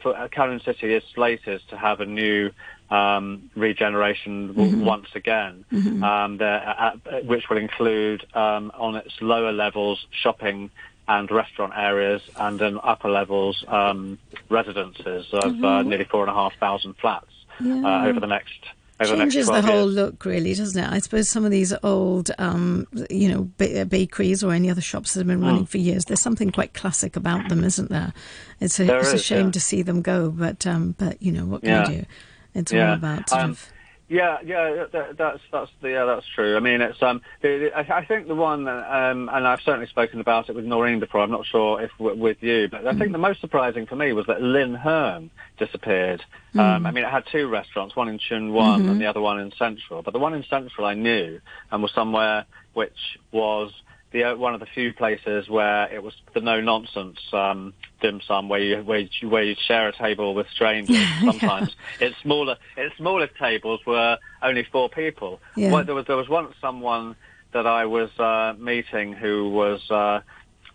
for 0.00 0.14
Kowloon 0.34 0.64
City 0.64 0.94
is 0.94 1.04
slated 1.14 1.60
to 1.68 1.76
have 1.76 2.00
a 2.00 2.06
new 2.06 2.50
um, 2.90 3.50
regeneration 3.54 4.54
mm-hmm. 4.54 4.84
once 4.84 5.08
again, 5.14 5.64
mm-hmm. 5.70 6.02
um, 6.02 6.38
there, 6.38 6.62
uh, 6.66 6.92
which 7.24 7.50
will 7.50 7.58
include 7.58 8.26
um, 8.34 8.72
on 8.74 8.96
its 8.96 9.14
lower 9.20 9.52
levels 9.52 10.06
shopping 10.10 10.70
and 11.06 11.30
restaurant 11.30 11.72
areas, 11.76 12.22
and 12.36 12.58
then 12.58 12.78
upper 12.82 13.10
levels 13.10 13.62
residences 14.48 15.26
of 15.32 15.52
mm-hmm. 15.52 15.64
uh, 15.64 15.82
nearly 15.82 16.04
four 16.04 16.22
and 16.22 16.30
a 16.30 16.34
half 16.34 16.54
thousand 16.58 16.94
flats 16.96 17.32
yeah. 17.60 17.82
uh, 17.84 18.06
over 18.06 18.20
the 18.20 18.26
next 18.26 18.60
changes 19.04 19.46
the, 19.46 19.60
whole 19.60 19.84
years. 19.84 19.94
look, 19.94 20.24
really, 20.24 20.54
doesn't 20.54 20.82
it? 20.82 20.90
I 20.90 20.98
suppose 21.00 21.28
some 21.28 21.44
of 21.44 21.50
these 21.50 21.74
old, 21.82 22.30
um, 22.38 22.86
you 23.10 23.28
know, 23.28 23.50
ba- 23.58 23.84
bakeries 23.84 24.42
or 24.42 24.52
any 24.52 24.70
other 24.70 24.80
shops 24.80 25.12
that 25.14 25.20
have 25.20 25.26
been 25.26 25.42
running 25.42 25.64
mm. 25.64 25.68
for 25.68 25.78
years. 25.78 26.06
There's 26.06 26.20
something 26.20 26.50
quite 26.50 26.72
classic 26.72 27.16
about 27.16 27.48
them, 27.48 27.62
isn't 27.62 27.90
there? 27.90 28.14
It's 28.60 28.80
a, 28.80 28.84
there 28.84 28.98
it's 28.98 29.08
is, 29.08 29.14
a 29.14 29.18
shame 29.18 29.46
yeah. 29.46 29.52
to 29.52 29.60
see 29.60 29.82
them 29.82 30.00
go, 30.02 30.30
but 30.30 30.66
um, 30.66 30.94
but 30.98 31.20
you 31.22 31.32
know 31.32 31.44
what 31.44 31.62
can 31.62 31.70
yeah. 31.70 31.88
you 31.88 31.96
do? 31.98 32.06
It's 32.54 32.72
yeah. 32.72 32.90
all 32.90 32.94
about 32.94 33.28
sort 33.28 33.42
um, 33.42 33.50
of 33.50 33.72
yeah, 34.08 34.38
yeah, 34.44 34.84
that, 34.92 35.16
that's 35.16 35.40
that's 35.50 35.70
yeah, 35.82 36.04
that's 36.04 36.26
true. 36.34 36.56
I 36.56 36.60
mean, 36.60 36.80
it's 36.80 37.02
um, 37.02 37.22
the, 37.42 37.58
the, 37.58 37.76
I, 37.76 37.98
I 37.98 38.04
think 38.04 38.28
the 38.28 38.36
one, 38.36 38.68
um, 38.68 39.28
and 39.32 39.46
I've 39.46 39.60
certainly 39.60 39.88
spoken 39.88 40.20
about 40.20 40.48
it 40.48 40.54
with 40.54 40.64
Noreen 40.64 41.00
before. 41.00 41.22
I'm 41.22 41.30
not 41.30 41.44
sure 41.44 41.80
if 41.82 41.90
w- 41.98 42.16
with 42.16 42.40
you, 42.40 42.68
but 42.68 42.86
I 42.86 42.96
think 42.96 43.10
the 43.10 43.18
most 43.18 43.40
surprising 43.40 43.86
for 43.86 43.96
me 43.96 44.12
was 44.12 44.26
that 44.26 44.40
Lin 44.40 44.76
Heung 44.76 45.30
disappeared. 45.58 46.24
Mm. 46.54 46.60
Um, 46.60 46.86
I 46.86 46.92
mean, 46.92 47.04
it 47.04 47.10
had 47.10 47.24
two 47.30 47.48
restaurants, 47.48 47.96
one 47.96 48.08
in 48.08 48.18
Tsuen 48.18 48.52
Wan 48.52 48.80
mm-hmm. 48.80 48.90
and 48.90 49.00
the 49.00 49.06
other 49.06 49.20
one 49.20 49.40
in 49.40 49.50
Central. 49.52 50.02
But 50.02 50.12
the 50.12 50.20
one 50.20 50.34
in 50.34 50.44
Central 50.44 50.86
I 50.86 50.94
knew 50.94 51.40
and 51.72 51.82
was 51.82 51.92
somewhere 51.92 52.46
which 52.74 53.18
was 53.32 53.72
the 54.16 54.24
uh, 54.24 54.36
one 54.36 54.54
of 54.54 54.60
the 54.60 54.66
few 54.66 54.92
places 54.92 55.48
where 55.48 55.92
it 55.92 56.02
was 56.02 56.14
the 56.34 56.40
no 56.40 56.60
nonsense 56.60 57.18
um, 57.32 57.74
dim 58.00 58.20
sum 58.26 58.48
where 58.48 58.60
you 58.60 58.78
where 58.82 59.00
you, 59.00 59.28
where 59.28 59.42
you 59.42 59.54
share 59.66 59.88
a 59.88 59.92
table 59.92 60.34
with 60.34 60.46
strangers. 60.48 60.96
Sometimes 61.24 61.76
yeah. 62.00 62.08
it's 62.08 62.16
smaller. 62.22 62.56
Its 62.76 62.96
smaller 62.96 63.26
tables 63.26 63.80
were 63.86 64.18
only 64.42 64.66
four 64.72 64.88
people. 64.88 65.40
Yeah. 65.54 65.70
Well, 65.70 65.84
there 65.84 65.94
was 65.94 66.06
there 66.06 66.16
was 66.16 66.28
once 66.28 66.54
someone 66.60 67.16
that 67.52 67.66
I 67.66 67.84
was 67.86 68.10
uh, 68.18 68.54
meeting 68.58 69.12
who 69.12 69.50
was. 69.50 69.90
Uh, 69.90 70.20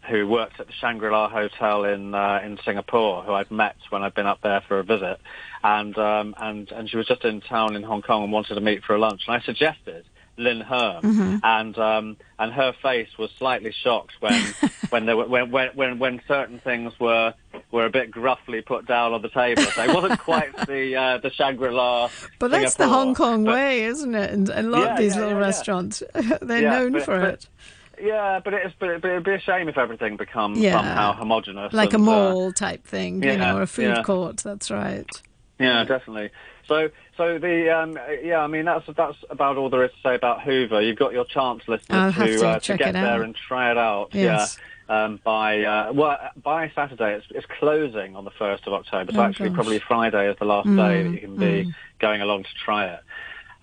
who 0.09 0.27
worked 0.27 0.59
at 0.59 0.65
the 0.65 0.73
Shangri-La 0.73 1.29
Hotel 1.29 1.83
in 1.83 2.15
uh, 2.15 2.41
in 2.43 2.57
Singapore, 2.65 3.21
who 3.21 3.33
I'd 3.33 3.51
met 3.51 3.75
when 3.91 4.01
I'd 4.01 4.15
been 4.15 4.25
up 4.25 4.41
there 4.41 4.63
for 4.67 4.79
a 4.79 4.83
visit, 4.83 5.19
and 5.63 5.95
um, 5.95 6.33
and 6.39 6.71
and 6.71 6.89
she 6.89 6.97
was 6.97 7.05
just 7.05 7.23
in 7.23 7.39
town 7.39 7.75
in 7.75 7.83
Hong 7.83 8.01
Kong 8.01 8.23
and 8.23 8.31
wanted 8.31 8.55
to 8.55 8.61
meet 8.61 8.83
for 8.83 8.95
a 8.95 8.97
lunch. 8.97 9.21
And 9.27 9.35
I 9.35 9.45
suggested 9.45 10.05
Lin 10.41 10.61
Heung, 10.61 11.01
mm-hmm. 11.01 11.37
and 11.43 11.77
um, 11.77 12.17
and 12.39 12.51
her 12.51 12.73
face 12.81 13.17
was 13.17 13.31
slightly 13.37 13.71
shocked 13.71 14.13
when 14.19 14.41
when 14.89 15.05
there 15.05 15.17
were 15.17 15.45
when, 15.45 15.73
when 15.75 15.99
when 15.99 16.21
certain 16.27 16.59
things 16.59 16.99
were 16.99 17.33
were 17.71 17.85
a 17.85 17.89
bit 17.89 18.11
gruffly 18.11 18.61
put 18.61 18.85
down 18.85 19.13
on 19.13 19.21
the 19.21 19.29
table. 19.29 19.63
So 19.63 19.83
it 19.83 19.93
wasn't 19.93 20.19
quite 20.19 20.55
the 20.67 20.95
uh, 20.95 21.17
the 21.19 21.31
Shangri 21.31 21.71
La. 21.71 22.09
But 22.39 22.51
that's 22.51 22.75
the 22.75 22.87
Hong 22.87 23.15
Kong 23.15 23.45
but, 23.45 23.53
way, 23.55 23.83
isn't 23.83 24.15
it? 24.15 24.31
And 24.31 24.49
a 24.49 24.61
lot 24.63 24.81
yeah, 24.81 24.91
of 24.91 24.97
these 24.97 25.15
yeah, 25.15 25.21
little 25.21 25.39
yeah, 25.39 25.45
restaurants, 25.45 26.03
they're 26.41 26.61
known 26.61 26.93
but, 26.93 27.03
for 27.03 27.19
but, 27.19 27.33
it. 27.33 27.47
Yeah, 28.01 28.39
but 28.43 28.53
it's 28.53 28.73
but 28.79 28.89
it'd 28.89 29.23
be 29.23 29.33
a 29.33 29.39
shame 29.39 29.69
if 29.69 29.77
everything 29.77 30.17
becomes 30.17 30.61
somehow 30.61 31.13
homogenous, 31.13 31.71
Like 31.71 31.93
a 31.93 31.97
and, 31.97 32.07
uh, 32.07 32.11
mall 32.11 32.51
type 32.51 32.85
thing, 32.85 33.23
you 33.23 33.37
know, 33.37 33.57
or 33.57 33.61
a 33.63 33.67
food 33.67 34.03
court. 34.03 34.37
That's 34.37 34.71
right. 34.71 35.05
Yeah, 35.61 35.83
definitely. 35.87 36.29
So, 36.67 36.89
so 37.17 37.37
the 37.39 37.75
um, 37.75 37.97
yeah, 38.23 38.39
I 38.39 38.47
mean 38.47 38.65
that's 38.65 38.85
that's 38.95 39.17
about 39.29 39.57
all 39.57 39.69
there 39.69 39.83
is 39.83 39.91
to 39.91 40.09
say 40.09 40.15
about 40.15 40.41
Hoover. 40.41 40.81
You've 40.81 40.97
got 40.97 41.13
your 41.13 41.25
chance, 41.25 41.63
listeners, 41.67 42.13
to 42.15 42.27
to 42.39 42.47
uh, 42.47 42.59
to 42.59 42.77
get 42.77 42.93
there 42.93 43.23
and 43.23 43.35
try 43.35 43.71
it 43.71 43.77
out. 43.77 44.09
Yes. 44.13 44.57
Yeah. 44.57 45.05
Um, 45.05 45.21
by 45.23 45.61
uh, 45.63 45.93
well, 45.93 46.17
by 46.43 46.69
Saturday, 46.75 47.15
it's, 47.15 47.25
it's 47.29 47.45
closing 47.59 48.15
on 48.17 48.25
the 48.25 48.31
first 48.31 48.67
of 48.67 48.73
October. 48.73 49.13
So 49.13 49.19
Oh, 49.19 49.23
actually, 49.23 49.49
gosh. 49.49 49.55
probably 49.55 49.79
Friday 49.79 50.29
is 50.29 50.37
the 50.37 50.45
last 50.45 50.67
Mm, 50.67 50.75
day 50.75 51.03
that 51.03 51.13
you 51.13 51.19
can 51.21 51.37
be 51.37 51.65
mm. 51.65 51.73
going 51.99 52.21
along 52.21 52.43
to 52.43 52.49
try 52.65 52.87
it. 52.87 52.99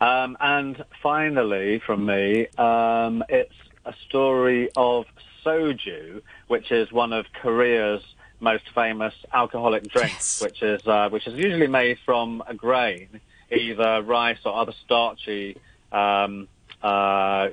Um, 0.00 0.38
and 0.40 0.82
finally, 1.02 1.80
from 1.84 2.06
me, 2.06 2.46
um, 2.56 3.22
it's 3.28 3.52
a 3.84 3.92
story 4.08 4.70
of 4.76 5.04
soju, 5.44 6.22
which 6.46 6.70
is 6.70 6.90
one 6.92 7.12
of 7.12 7.26
Korea's 7.42 8.02
most 8.40 8.64
famous 8.74 9.14
alcoholic 9.32 9.88
drinks, 9.88 10.40
Yes. 10.40 10.42
which 10.42 10.62
is 10.62 10.86
uh, 10.86 11.08
which 11.10 11.26
is 11.26 11.34
usually 11.34 11.66
made 11.66 11.98
from 12.04 12.42
a 12.46 12.54
grain, 12.54 13.20
either 13.50 14.02
rice 14.02 14.38
or 14.44 14.54
other 14.54 14.72
starchy 14.84 15.56
um, 15.92 16.48
uh, 16.82 17.48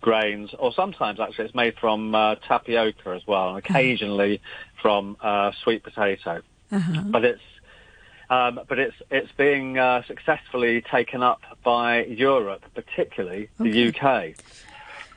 grains, 0.00 0.50
or 0.58 0.72
sometimes 0.72 1.20
actually 1.20 1.46
it's 1.46 1.54
made 1.54 1.74
from 1.78 2.14
uh, 2.14 2.36
tapioca 2.36 3.10
as 3.10 3.26
well, 3.26 3.50
and 3.50 3.58
occasionally 3.58 4.40
from 4.80 5.16
uh, 5.20 5.52
sweet 5.62 5.82
potato. 5.82 6.40
Uh-huh. 6.72 7.02
But 7.06 7.24
it's 7.24 7.40
um, 8.30 8.60
but 8.68 8.78
it's 8.78 8.96
it's 9.10 9.32
being 9.36 9.76
uh, 9.78 10.02
successfully 10.06 10.82
taken 10.82 11.22
up 11.22 11.40
by 11.64 12.04
Europe, 12.04 12.64
particularly 12.74 13.48
the 13.58 13.88
UK. 13.88 14.34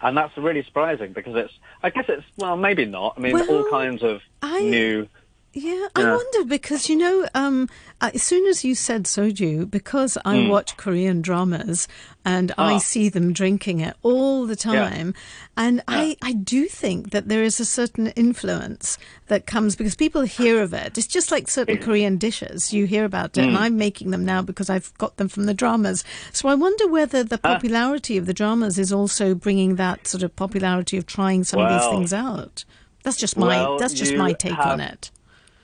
And 0.03 0.17
that's 0.17 0.37
really 0.37 0.63
surprising 0.63 1.13
because 1.13 1.33
it's, 1.35 1.53
I 1.81 1.89
guess 1.89 2.05
it's, 2.09 2.25
well, 2.37 2.57
maybe 2.57 2.83
not. 2.85 3.13
I 3.17 3.21
mean, 3.21 3.39
all 3.49 3.69
kinds 3.69 4.03
of 4.03 4.21
I- 4.41 4.59
new 4.59 5.07
Yeah, 5.55 5.85
I 5.95 6.01
Yeah. 6.01 6.15
wonder 6.15 6.45
because 6.45 6.89
you 6.89 6.95
know, 6.95 7.27
um, 7.35 7.69
uh, 8.01 8.09
as 8.15 8.23
soon 8.23 8.47
as 8.47 8.63
you 8.63 8.73
said 8.73 9.03
soju, 9.03 9.69
because 9.69 10.17
I 10.25 10.37
Mm. 10.37 10.47
watch 10.47 10.75
Korean 10.77 11.21
dramas 11.21 11.87
and 12.25 12.51
I 12.57 12.75
Ah. 12.75 12.77
see 12.79 13.07
them 13.07 13.33
drinking 13.33 13.79
it 13.79 13.95
all 14.01 14.47
the 14.47 14.55
time, 14.55 15.13
and 15.55 15.83
I, 15.87 16.17
I 16.23 16.33
do 16.33 16.65
think 16.65 17.11
that 17.11 17.27
there 17.29 17.43
is 17.43 17.59
a 17.59 17.65
certain 17.65 18.07
influence 18.15 18.97
that 19.27 19.45
comes 19.45 19.75
because 19.75 19.93
people 19.95 20.23
hear 20.23 20.59
of 20.59 20.73
it. 20.73 20.97
It's 20.97 21.05
just 21.05 21.29
like 21.29 21.47
certain 21.51 21.77
Korean 21.77 22.17
dishes 22.17 22.73
you 22.73 22.87
hear 22.87 23.05
about 23.05 23.37
it, 23.37 23.41
and 23.45 23.55
Mm. 23.55 23.59
I'm 23.59 23.77
making 23.77 24.09
them 24.09 24.25
now 24.25 24.41
because 24.41 24.71
I've 24.71 24.91
got 24.97 25.17
them 25.17 25.27
from 25.27 25.45
the 25.45 25.53
dramas. 25.53 26.03
So 26.31 26.49
I 26.49 26.55
wonder 26.55 26.87
whether 26.87 27.23
the 27.23 27.39
Ah. 27.43 27.53
popularity 27.53 28.17
of 28.17 28.25
the 28.25 28.33
dramas 28.33 28.79
is 28.79 28.91
also 28.91 29.35
bringing 29.35 29.75
that 29.75 30.07
sort 30.07 30.23
of 30.23 30.35
popularity 30.35 30.97
of 30.97 31.05
trying 31.05 31.43
some 31.43 31.59
of 31.59 31.69
these 31.69 31.85
things 31.85 32.11
out. 32.11 32.65
That's 33.03 33.17
just 33.17 33.37
my 33.37 33.45
Well, 33.45 33.77
that's 33.77 33.93
just 33.93 34.15
my 34.15 34.33
take 34.33 34.65
on 34.65 34.79
it. 34.79 35.11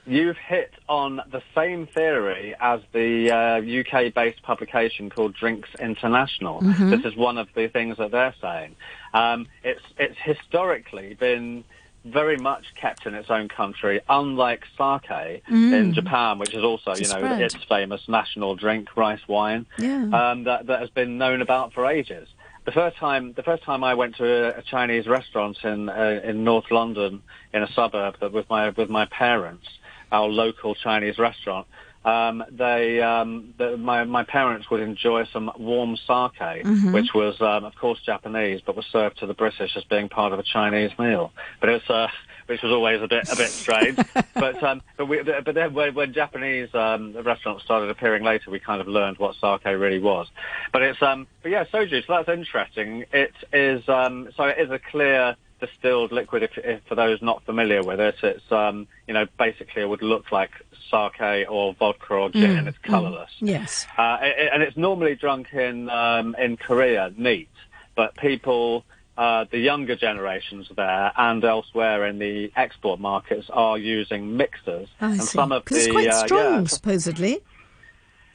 You've 0.10 0.38
hit 0.38 0.72
on 0.88 1.22
the 1.32 1.42
same 1.56 1.86
theory 1.86 2.56
as 2.60 2.82
the 2.94 3.32
uh, 3.32 3.98
UK-based 4.00 4.42
publication 4.42 5.10
called 5.12 5.36
Drinks 5.36 5.70
International. 5.80 6.62
Mm-hmm. 6.62 6.90
This 6.90 7.06
is 7.06 7.16
one 7.16 7.38
of 7.38 7.48
the 7.54 7.68
things 7.68 7.98
that 7.98 8.10
they're 8.12 8.34
saying. 8.42 8.76
Um, 9.14 9.48
it's 9.64 9.82
it's 9.98 10.18
historically 10.24 11.14
been 11.14 11.64
very 12.06 12.38
much 12.38 12.64
kept 12.76 13.06
in 13.06 13.14
its 13.14 13.30
own 13.30 13.50
country, 13.50 14.02
unlike 14.10 14.64
sake 14.78 15.44
in 15.48 15.94
Japan, 15.94 16.40
which 16.40 16.54
is 16.56 16.64
also 16.64 16.92
Mm. 16.92 17.00
It's 17.02 17.02
you 17.02 17.14
know 17.14 17.26
spread. 17.28 17.42
its 17.42 17.56
famous 17.66 18.02
national 18.08 18.56
drink, 18.56 18.96
rice 18.98 19.22
wine, 19.28 19.68
Yeah. 19.78 20.10
um, 20.32 20.46
that 20.46 20.66
that 20.68 20.80
has 20.80 20.90
been 20.90 21.18
known 21.20 21.42
about 21.44 21.74
for 21.74 21.86
ages. 21.86 22.28
The 22.66 22.72
first 22.72 22.98
time, 22.98 23.34
the 23.34 23.44
first 23.44 23.64
time 23.64 23.84
I 23.84 23.94
went 23.96 24.16
to 24.18 24.26
a, 24.56 24.60
a 24.60 24.62
Chinese 24.64 25.08
restaurant 25.08 25.58
in 25.64 25.90
uh, 25.90 26.22
in 26.24 26.44
North 26.44 26.72
London, 26.72 27.22
in 27.54 27.62
a 27.64 27.72
suburb, 27.74 28.16
that 28.22 28.32
with 28.32 28.50
my 28.50 28.70
with 28.70 28.90
my 28.90 29.06
parents, 29.06 29.68
our 30.12 30.28
local 30.28 30.76
Chinese 30.76 31.18
restaurant, 31.18 31.68
um, 32.06 32.44
they 32.50 33.02
um, 33.02 33.54
the, 33.58 33.78
my 33.78 34.04
my 34.06 34.24
parents 34.24 34.70
would 34.72 34.80
enjoy 34.80 35.26
some 35.34 35.52
warm 35.58 35.98
sake, 35.98 36.64
Mm-hmm. 36.64 36.92
which 36.92 37.14
was 37.14 37.40
um, 37.42 37.66
of 37.66 37.76
course 37.76 38.00
Japanese, 38.06 38.62
but 38.66 38.76
was 38.76 38.86
served 38.92 39.20
to 39.20 39.26
the 39.26 39.34
British 39.34 39.76
as 39.76 39.84
being 39.86 40.10
part 40.10 40.34
of 40.34 40.40
a 40.40 40.44
Chinese 40.44 40.92
meal. 40.98 41.32
But 41.60 41.70
it's 41.70 41.90
uh, 41.90 42.08
which 42.46 42.62
was 42.64 42.72
always 42.72 43.02
a 43.02 43.08
bit 43.08 43.28
a 43.30 43.36
bit 43.36 43.52
strange. 43.62 44.00
but 44.34 44.64
um, 44.64 44.82
but 44.98 45.08
we, 45.08 45.22
but 45.22 45.54
then 45.54 45.74
when, 45.74 45.94
when 45.94 46.14
Japanese 46.14 46.70
um, 46.74 47.16
restaurants 47.24 47.64
started 47.64 47.90
appearing 47.90 48.24
later, 48.24 48.50
we 48.50 48.60
kind 48.60 48.82
of 48.82 48.88
learned 48.88 49.18
what 49.18 49.36
sake 49.36 49.66
really 49.66 50.00
was. 50.00 50.28
But 50.72 50.82
it's 50.82 51.02
um, 51.02 51.28
but 51.44 51.52
yeah, 51.52 51.66
soju. 51.66 52.06
So 52.08 52.14
that's 52.14 52.30
interesting. 52.30 53.06
It 53.12 53.34
is 53.52 53.88
um, 53.90 54.30
so 54.38 54.46
it 54.46 54.58
is 54.58 54.72
a 54.72 54.80
clear 54.80 55.36
distilled 55.60 56.12
liquid. 56.12 56.44
If, 56.44 56.58
if 56.58 56.82
for 56.88 56.96
those 56.96 57.22
not 57.22 57.44
familiar 57.44 57.84
with 57.84 58.00
it, 58.00 58.16
it's 58.24 58.52
um, 58.52 58.88
you 59.08 59.14
know 59.14 59.26
basically 59.38 59.82
it 59.82 59.90
would 59.90 60.02
look 60.02 60.32
like 60.32 60.52
sake 60.90 61.46
or 61.50 61.74
vodka 61.74 62.14
or 62.14 62.30
gin, 62.30 62.58
and 62.58 62.68
it's 62.68 62.78
colourless. 62.80 63.32
Yes. 63.40 63.86
Uh, 63.98 64.18
it- 64.22 64.50
and 64.54 64.64
it's 64.64 64.78
normally 64.78 65.16
drunk 65.16 65.54
in 65.54 65.90
um, 65.90 66.36
in 66.40 66.58
Korea 66.58 67.14
neat, 67.18 67.50
but 67.96 68.16
people, 68.16 68.84
uh, 69.18 69.46
the 69.52 69.60
younger 69.60 69.96
generations 69.96 70.70
there 70.76 71.12
and 71.18 71.44
elsewhere 71.44 72.06
in 72.08 72.20
the 72.20 72.52
export 72.56 73.00
markets 73.00 73.50
are 73.52 73.78
using 73.78 74.38
mixers. 74.38 74.88
I 75.02 75.12
and 75.12 75.22
see. 75.22 75.28
some 75.38 75.52
of 75.52 75.66
the 75.66 75.76
it's 75.76 75.88
quite 75.88 76.08
uh, 76.08 76.26
strong, 76.26 76.62
yeah, 76.62 76.68
supposedly. 76.68 77.44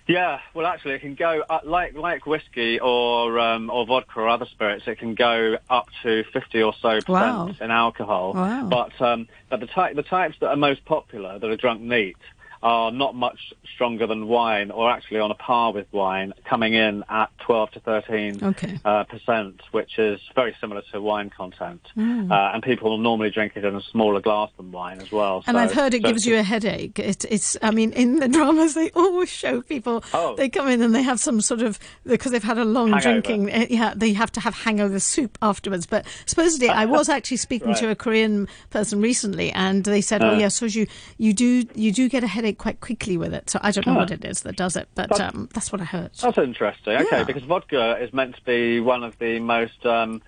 Yeah, 0.07 0.41
well, 0.53 0.67
actually, 0.67 0.95
it 0.95 1.01
can 1.01 1.15
go 1.15 1.43
uh, 1.49 1.61
like 1.65 1.95
like 1.95 2.27
whiskey 2.27 2.79
or 2.79 3.39
um, 3.39 3.71
or 3.71 3.87
vodka 3.87 4.21
or 4.21 4.29
other 4.29 4.47
spirits. 4.47 4.85
It 4.87 4.99
can 4.99 5.15
go 5.15 5.57
up 5.71 5.89
to 6.03 6.25
fifty 6.33 6.63
or 6.63 6.75
so 6.75 6.97
percent 7.01 7.09
Wow. 7.09 7.51
in 7.61 7.71
alcohol. 7.71 8.35
Wow. 8.35 8.69
But 8.69 9.01
um, 9.01 9.29
but 9.49 9.61
the 9.61 9.67
type 9.67 9.97
the 9.97 10.03
types 10.03 10.37
that 10.41 10.49
are 10.49 10.57
most 10.57 10.85
popular 10.85 11.39
that 11.39 11.51
are 11.51 11.57
drunk 11.57 11.81
neat 11.81 12.17
are 12.65 12.91
not 12.91 13.15
much 13.15 13.53
stronger 13.75 14.07
than 14.07 14.27
wine, 14.27 14.71
or 14.71 14.91
actually 14.91 15.21
on 15.21 15.31
a 15.31 15.35
par 15.35 15.73
with 15.73 15.87
wine, 15.93 16.33
coming 16.49 16.75
in 16.75 17.05
at 17.09 17.29
twelve 17.39 17.71
to 17.73 17.81
thirteen 17.81 18.43
Okay. 18.43 18.79
uh, 18.85 19.05
percent, 19.05 19.61
which 19.73 19.99
is 19.99 20.19
very 20.35 20.57
similar 20.61 20.83
to 20.93 21.01
wine 21.01 21.31
content. 21.31 21.83
Mm. 21.97 22.31
Uh, 22.31 22.53
and 22.55 22.63
people 22.63 22.89
will 22.91 22.99
normally 22.99 23.31
drink 23.31 23.53
it 23.57 23.65
in 23.65 23.77
a 23.77 23.83
smaller 23.83 24.21
glass 24.21 24.51
than 24.57 24.73
wine 24.73 25.01
as 25.01 25.13
well. 25.13 25.45
And 25.47 25.57
So- 25.57 25.61
I've 25.63 25.73
heard 25.73 25.93
it 25.95 26.03
so 26.03 26.09
gives 26.09 26.27
you 26.27 26.39
a 26.39 26.43
headache. 26.43 26.99
It, 26.99 27.25
it's, 27.27 27.57
I 27.63 27.71
mean, 27.71 27.93
in 27.93 28.19
the 28.21 28.29
dramas, 28.29 28.75
they 28.75 28.91
always 28.95 29.29
show 29.29 29.61
people, 29.61 30.03
Oh. 30.15 30.35
they 30.37 30.49
come 30.49 30.69
in 30.69 30.81
and 30.81 30.95
they 30.95 31.03
have 31.03 31.21
some 31.21 31.41
sort 31.43 31.61
of, 31.61 31.79
because 32.07 32.33
they've 32.33 32.43
had 32.43 32.57
a 32.59 32.65
long 32.65 32.93
Hangover. 32.93 33.21
drinking, 33.21 33.51
eh, 33.51 33.67
yeah, 33.69 33.93
they 33.95 34.15
have 34.15 34.33
to 34.33 34.41
have 34.41 34.55
hangover 34.55 35.01
soup 35.01 35.37
afterwards. 35.43 35.85
But 35.87 36.07
supposedly, 36.27 36.71
I 36.71 36.87
was 36.87 37.09
actually 37.11 37.37
speaking 37.39 37.75
to 37.83 37.91
a 37.91 37.95
Korean 37.95 38.49
person 38.71 39.01
recently 39.03 39.51
and 39.53 39.85
they 39.85 40.01
said, 40.01 40.23
oh, 40.23 40.31
Uh. 40.35 40.39
yeah, 40.39 40.49
so 40.49 40.65
you, 40.65 40.87
you 41.19 41.35
do, 41.35 41.67
you 41.75 41.93
do 41.93 42.09
get 42.09 42.25
a 42.25 42.27
headache 42.29 42.54
quite 42.55 42.81
quickly 42.81 43.17
with 43.17 43.35
it. 43.35 43.51
So 43.51 43.59
I 43.63 43.71
don't 43.71 43.87
know 43.87 43.95
what 43.95 44.11
it 44.11 44.25
is 44.25 44.43
that 44.43 44.57
does 44.57 44.77
it, 44.77 44.89
but 44.95 45.09
But- 45.11 45.21
um, 45.21 45.49
that's 45.53 45.71
what 45.73 45.81
I 45.81 45.85
heard. 45.85 46.11
That's 46.21 46.39
interesting. 46.39 46.97
Okay, 46.97 47.19
Yeah. 47.19 47.25
because 47.25 47.43
vodka 47.45 47.99
is 48.01 48.13
meant 48.13 48.37
to 48.37 48.43
be 48.45 48.81
one 48.81 49.03
of 49.05 49.19
the 49.19 49.41
most 49.41 49.85
um, 49.87 50.23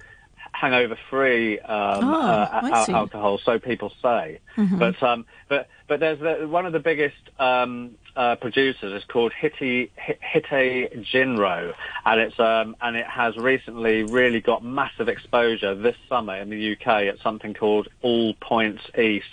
hangover-free 0.52 1.58
um, 1.60 1.68
Ah, 1.68 2.60
uh, 2.62 2.68
al- 2.88 2.96
alcohol, 2.96 3.38
so 3.38 3.58
people 3.58 3.92
say. 4.02 4.40
Mm-hmm. 4.56 4.78
But 4.78 5.02
um, 5.02 5.26
but 5.48 5.68
but 5.86 6.00
there's 6.00 6.18
the, 6.20 6.48
one 6.48 6.66
of 6.66 6.72
the 6.72 6.80
biggest 6.80 7.16
um, 7.38 7.92
uh, 8.16 8.36
producers 8.36 8.92
is 8.92 9.04
called 9.06 9.32
Hite 9.32 9.90
Hite 9.98 10.92
Jinro, 11.12 11.74
and 12.04 12.20
it's 12.20 12.38
um, 12.40 12.76
and 12.80 12.96
it 12.96 13.06
has 13.06 13.36
recently 13.36 14.02
really 14.04 14.40
got 14.40 14.64
massive 14.64 15.08
exposure 15.08 15.74
this 15.74 15.96
summer 16.08 16.36
in 16.36 16.50
the 16.50 16.72
UK 16.72 16.86
at 17.06 17.18
something 17.20 17.54
called 17.54 17.88
All 18.02 18.34
Points 18.40 18.82
East 18.98 19.26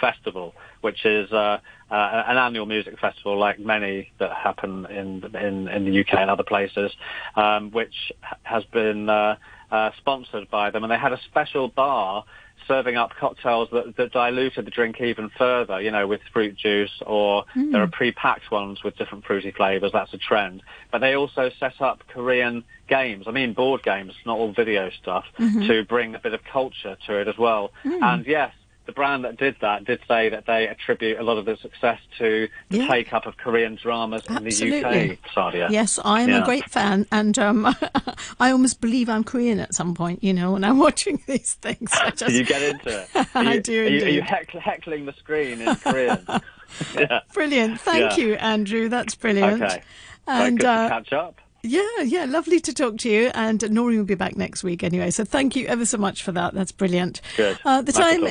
Festival, 0.00 0.54
which 0.80 1.04
is 1.04 1.30
uh, 1.32 1.58
uh, 1.90 2.24
an 2.26 2.38
annual 2.38 2.66
music 2.66 2.98
festival 2.98 3.38
like 3.38 3.58
many 3.58 4.10
that 4.18 4.32
happen 4.32 4.86
in 4.86 5.24
in, 5.36 5.68
in 5.68 5.84
the 5.84 6.00
UK 6.00 6.14
and 6.14 6.30
other 6.30 6.42
places, 6.42 6.92
um, 7.36 7.70
which 7.70 8.12
has 8.42 8.64
been 8.64 9.08
uh, 9.08 9.36
uh, 9.70 9.90
sponsored 9.98 10.50
by 10.50 10.70
them, 10.70 10.84
and 10.84 10.90
they 10.90 10.98
had 10.98 11.12
a 11.12 11.20
special 11.30 11.68
bar 11.68 12.24
serving 12.68 12.96
up 12.96 13.10
cocktails 13.18 13.68
that, 13.72 13.96
that 13.96 14.12
diluted 14.12 14.66
the 14.66 14.70
drink 14.70 15.00
even 15.00 15.30
further, 15.36 15.80
you 15.80 15.90
know, 15.90 16.06
with 16.06 16.20
fruit 16.32 16.56
juice 16.56 17.02
or 17.06 17.44
there 17.72 17.82
are 17.82 17.88
pre-packed 17.88 18.50
ones 18.50 18.82
with 18.84 18.96
different 18.96 19.24
fruity 19.24 19.50
flavors. 19.50 19.90
That's 19.92 20.12
a 20.14 20.18
trend. 20.18 20.62
But 20.90 21.00
they 21.00 21.14
also 21.14 21.50
set 21.58 21.80
up 21.80 22.02
Korean 22.08 22.64
games, 22.88 23.24
I 23.26 23.30
mean 23.32 23.52
board 23.52 23.82
games, 23.82 24.12
not 24.26 24.38
all 24.38 24.52
video 24.52 24.90
stuff, 25.00 25.24
to 25.66 25.84
bring 25.84 26.14
a 26.14 26.18
bit 26.18 26.34
of 26.34 26.40
culture 26.44 26.96
to 27.06 27.20
it 27.20 27.28
as 27.28 27.36
well. 27.38 27.72
And 28.02 28.26
yes, 28.26 28.52
the 28.86 28.92
brand 28.92 29.24
that 29.24 29.36
did 29.36 29.56
that 29.60 29.84
did 29.84 30.00
say 30.08 30.28
that 30.28 30.46
they 30.46 30.66
attribute 30.66 31.18
a 31.18 31.22
lot 31.22 31.38
of 31.38 31.44
the 31.44 31.56
success 31.56 32.00
to 32.18 32.48
the 32.70 32.78
Yeah. 32.78 32.88
take 32.88 33.12
up 33.12 33.26
of 33.26 33.36
Korean 33.36 33.76
dramas 33.80 34.22
in 34.28 34.42
the 34.44 34.50
UK, 34.50 35.18
Sadia. 35.34 35.70
Yes, 35.70 35.98
I 36.04 36.22
am 36.22 36.30
Yeah. 36.30 36.42
a 36.42 36.44
great 36.44 36.68
fan, 36.68 37.06
and 37.12 37.38
um, 37.38 37.66
I 38.40 38.50
almost 38.50 38.80
believe 38.80 39.08
I'm 39.08 39.24
Korean 39.24 39.60
at 39.60 39.74
some 39.74 39.94
point. 39.94 40.22
You 40.24 40.34
know, 40.34 40.52
when 40.52 40.64
I'm 40.64 40.78
watching 40.88 41.22
these 41.26 41.54
things, 41.54 41.90
I 41.94 42.10
just 42.10 42.34
you 42.34 42.44
get 42.44 42.62
into 42.62 42.88
it. 43.02 43.08
Are 43.14 43.26
I 43.34 43.58
do 43.58 43.84
Are 43.84 43.88
you, 43.88 44.04
are 44.04 44.08
you 44.08 44.22
heckle, 44.22 44.60
heckling 44.60 45.06
the 45.06 45.12
screen 45.14 45.60
in 45.60 45.74
Korean? 45.76 46.26
yeah. 46.94 47.20
brilliant. 47.32 47.80
Thank 47.80 48.18
you, 48.18 48.34
Andrew. 48.34 48.88
That's 48.88 49.14
brilliant. 49.14 49.62
Okay. 49.62 49.82
And 50.26 50.58
good 50.58 50.66
uh, 50.66 50.88
catch 50.88 51.12
up. 51.12 51.40
yeah, 51.64 51.82
yeah, 52.04 52.24
lovely 52.26 52.60
to 52.60 52.72
talk 52.72 52.96
to 52.98 53.10
you. 53.10 53.30
And 53.34 53.68
Noreen 53.72 53.98
will 53.98 54.04
be 54.04 54.14
back 54.14 54.36
next 54.36 54.62
week 54.62 54.84
anyway. 54.84 55.10
So 55.10 55.24
thank 55.24 55.56
you 55.56 55.66
ever 55.66 55.84
so 55.84 55.98
much 55.98 56.22
for 56.22 56.30
that. 56.32 56.54
That's 56.54 56.70
brilliant. 56.72 57.20
Good. 57.36 57.58
Uh, 57.64 57.82
the 57.82 57.90
Nice 57.92 58.00
time 58.00 58.22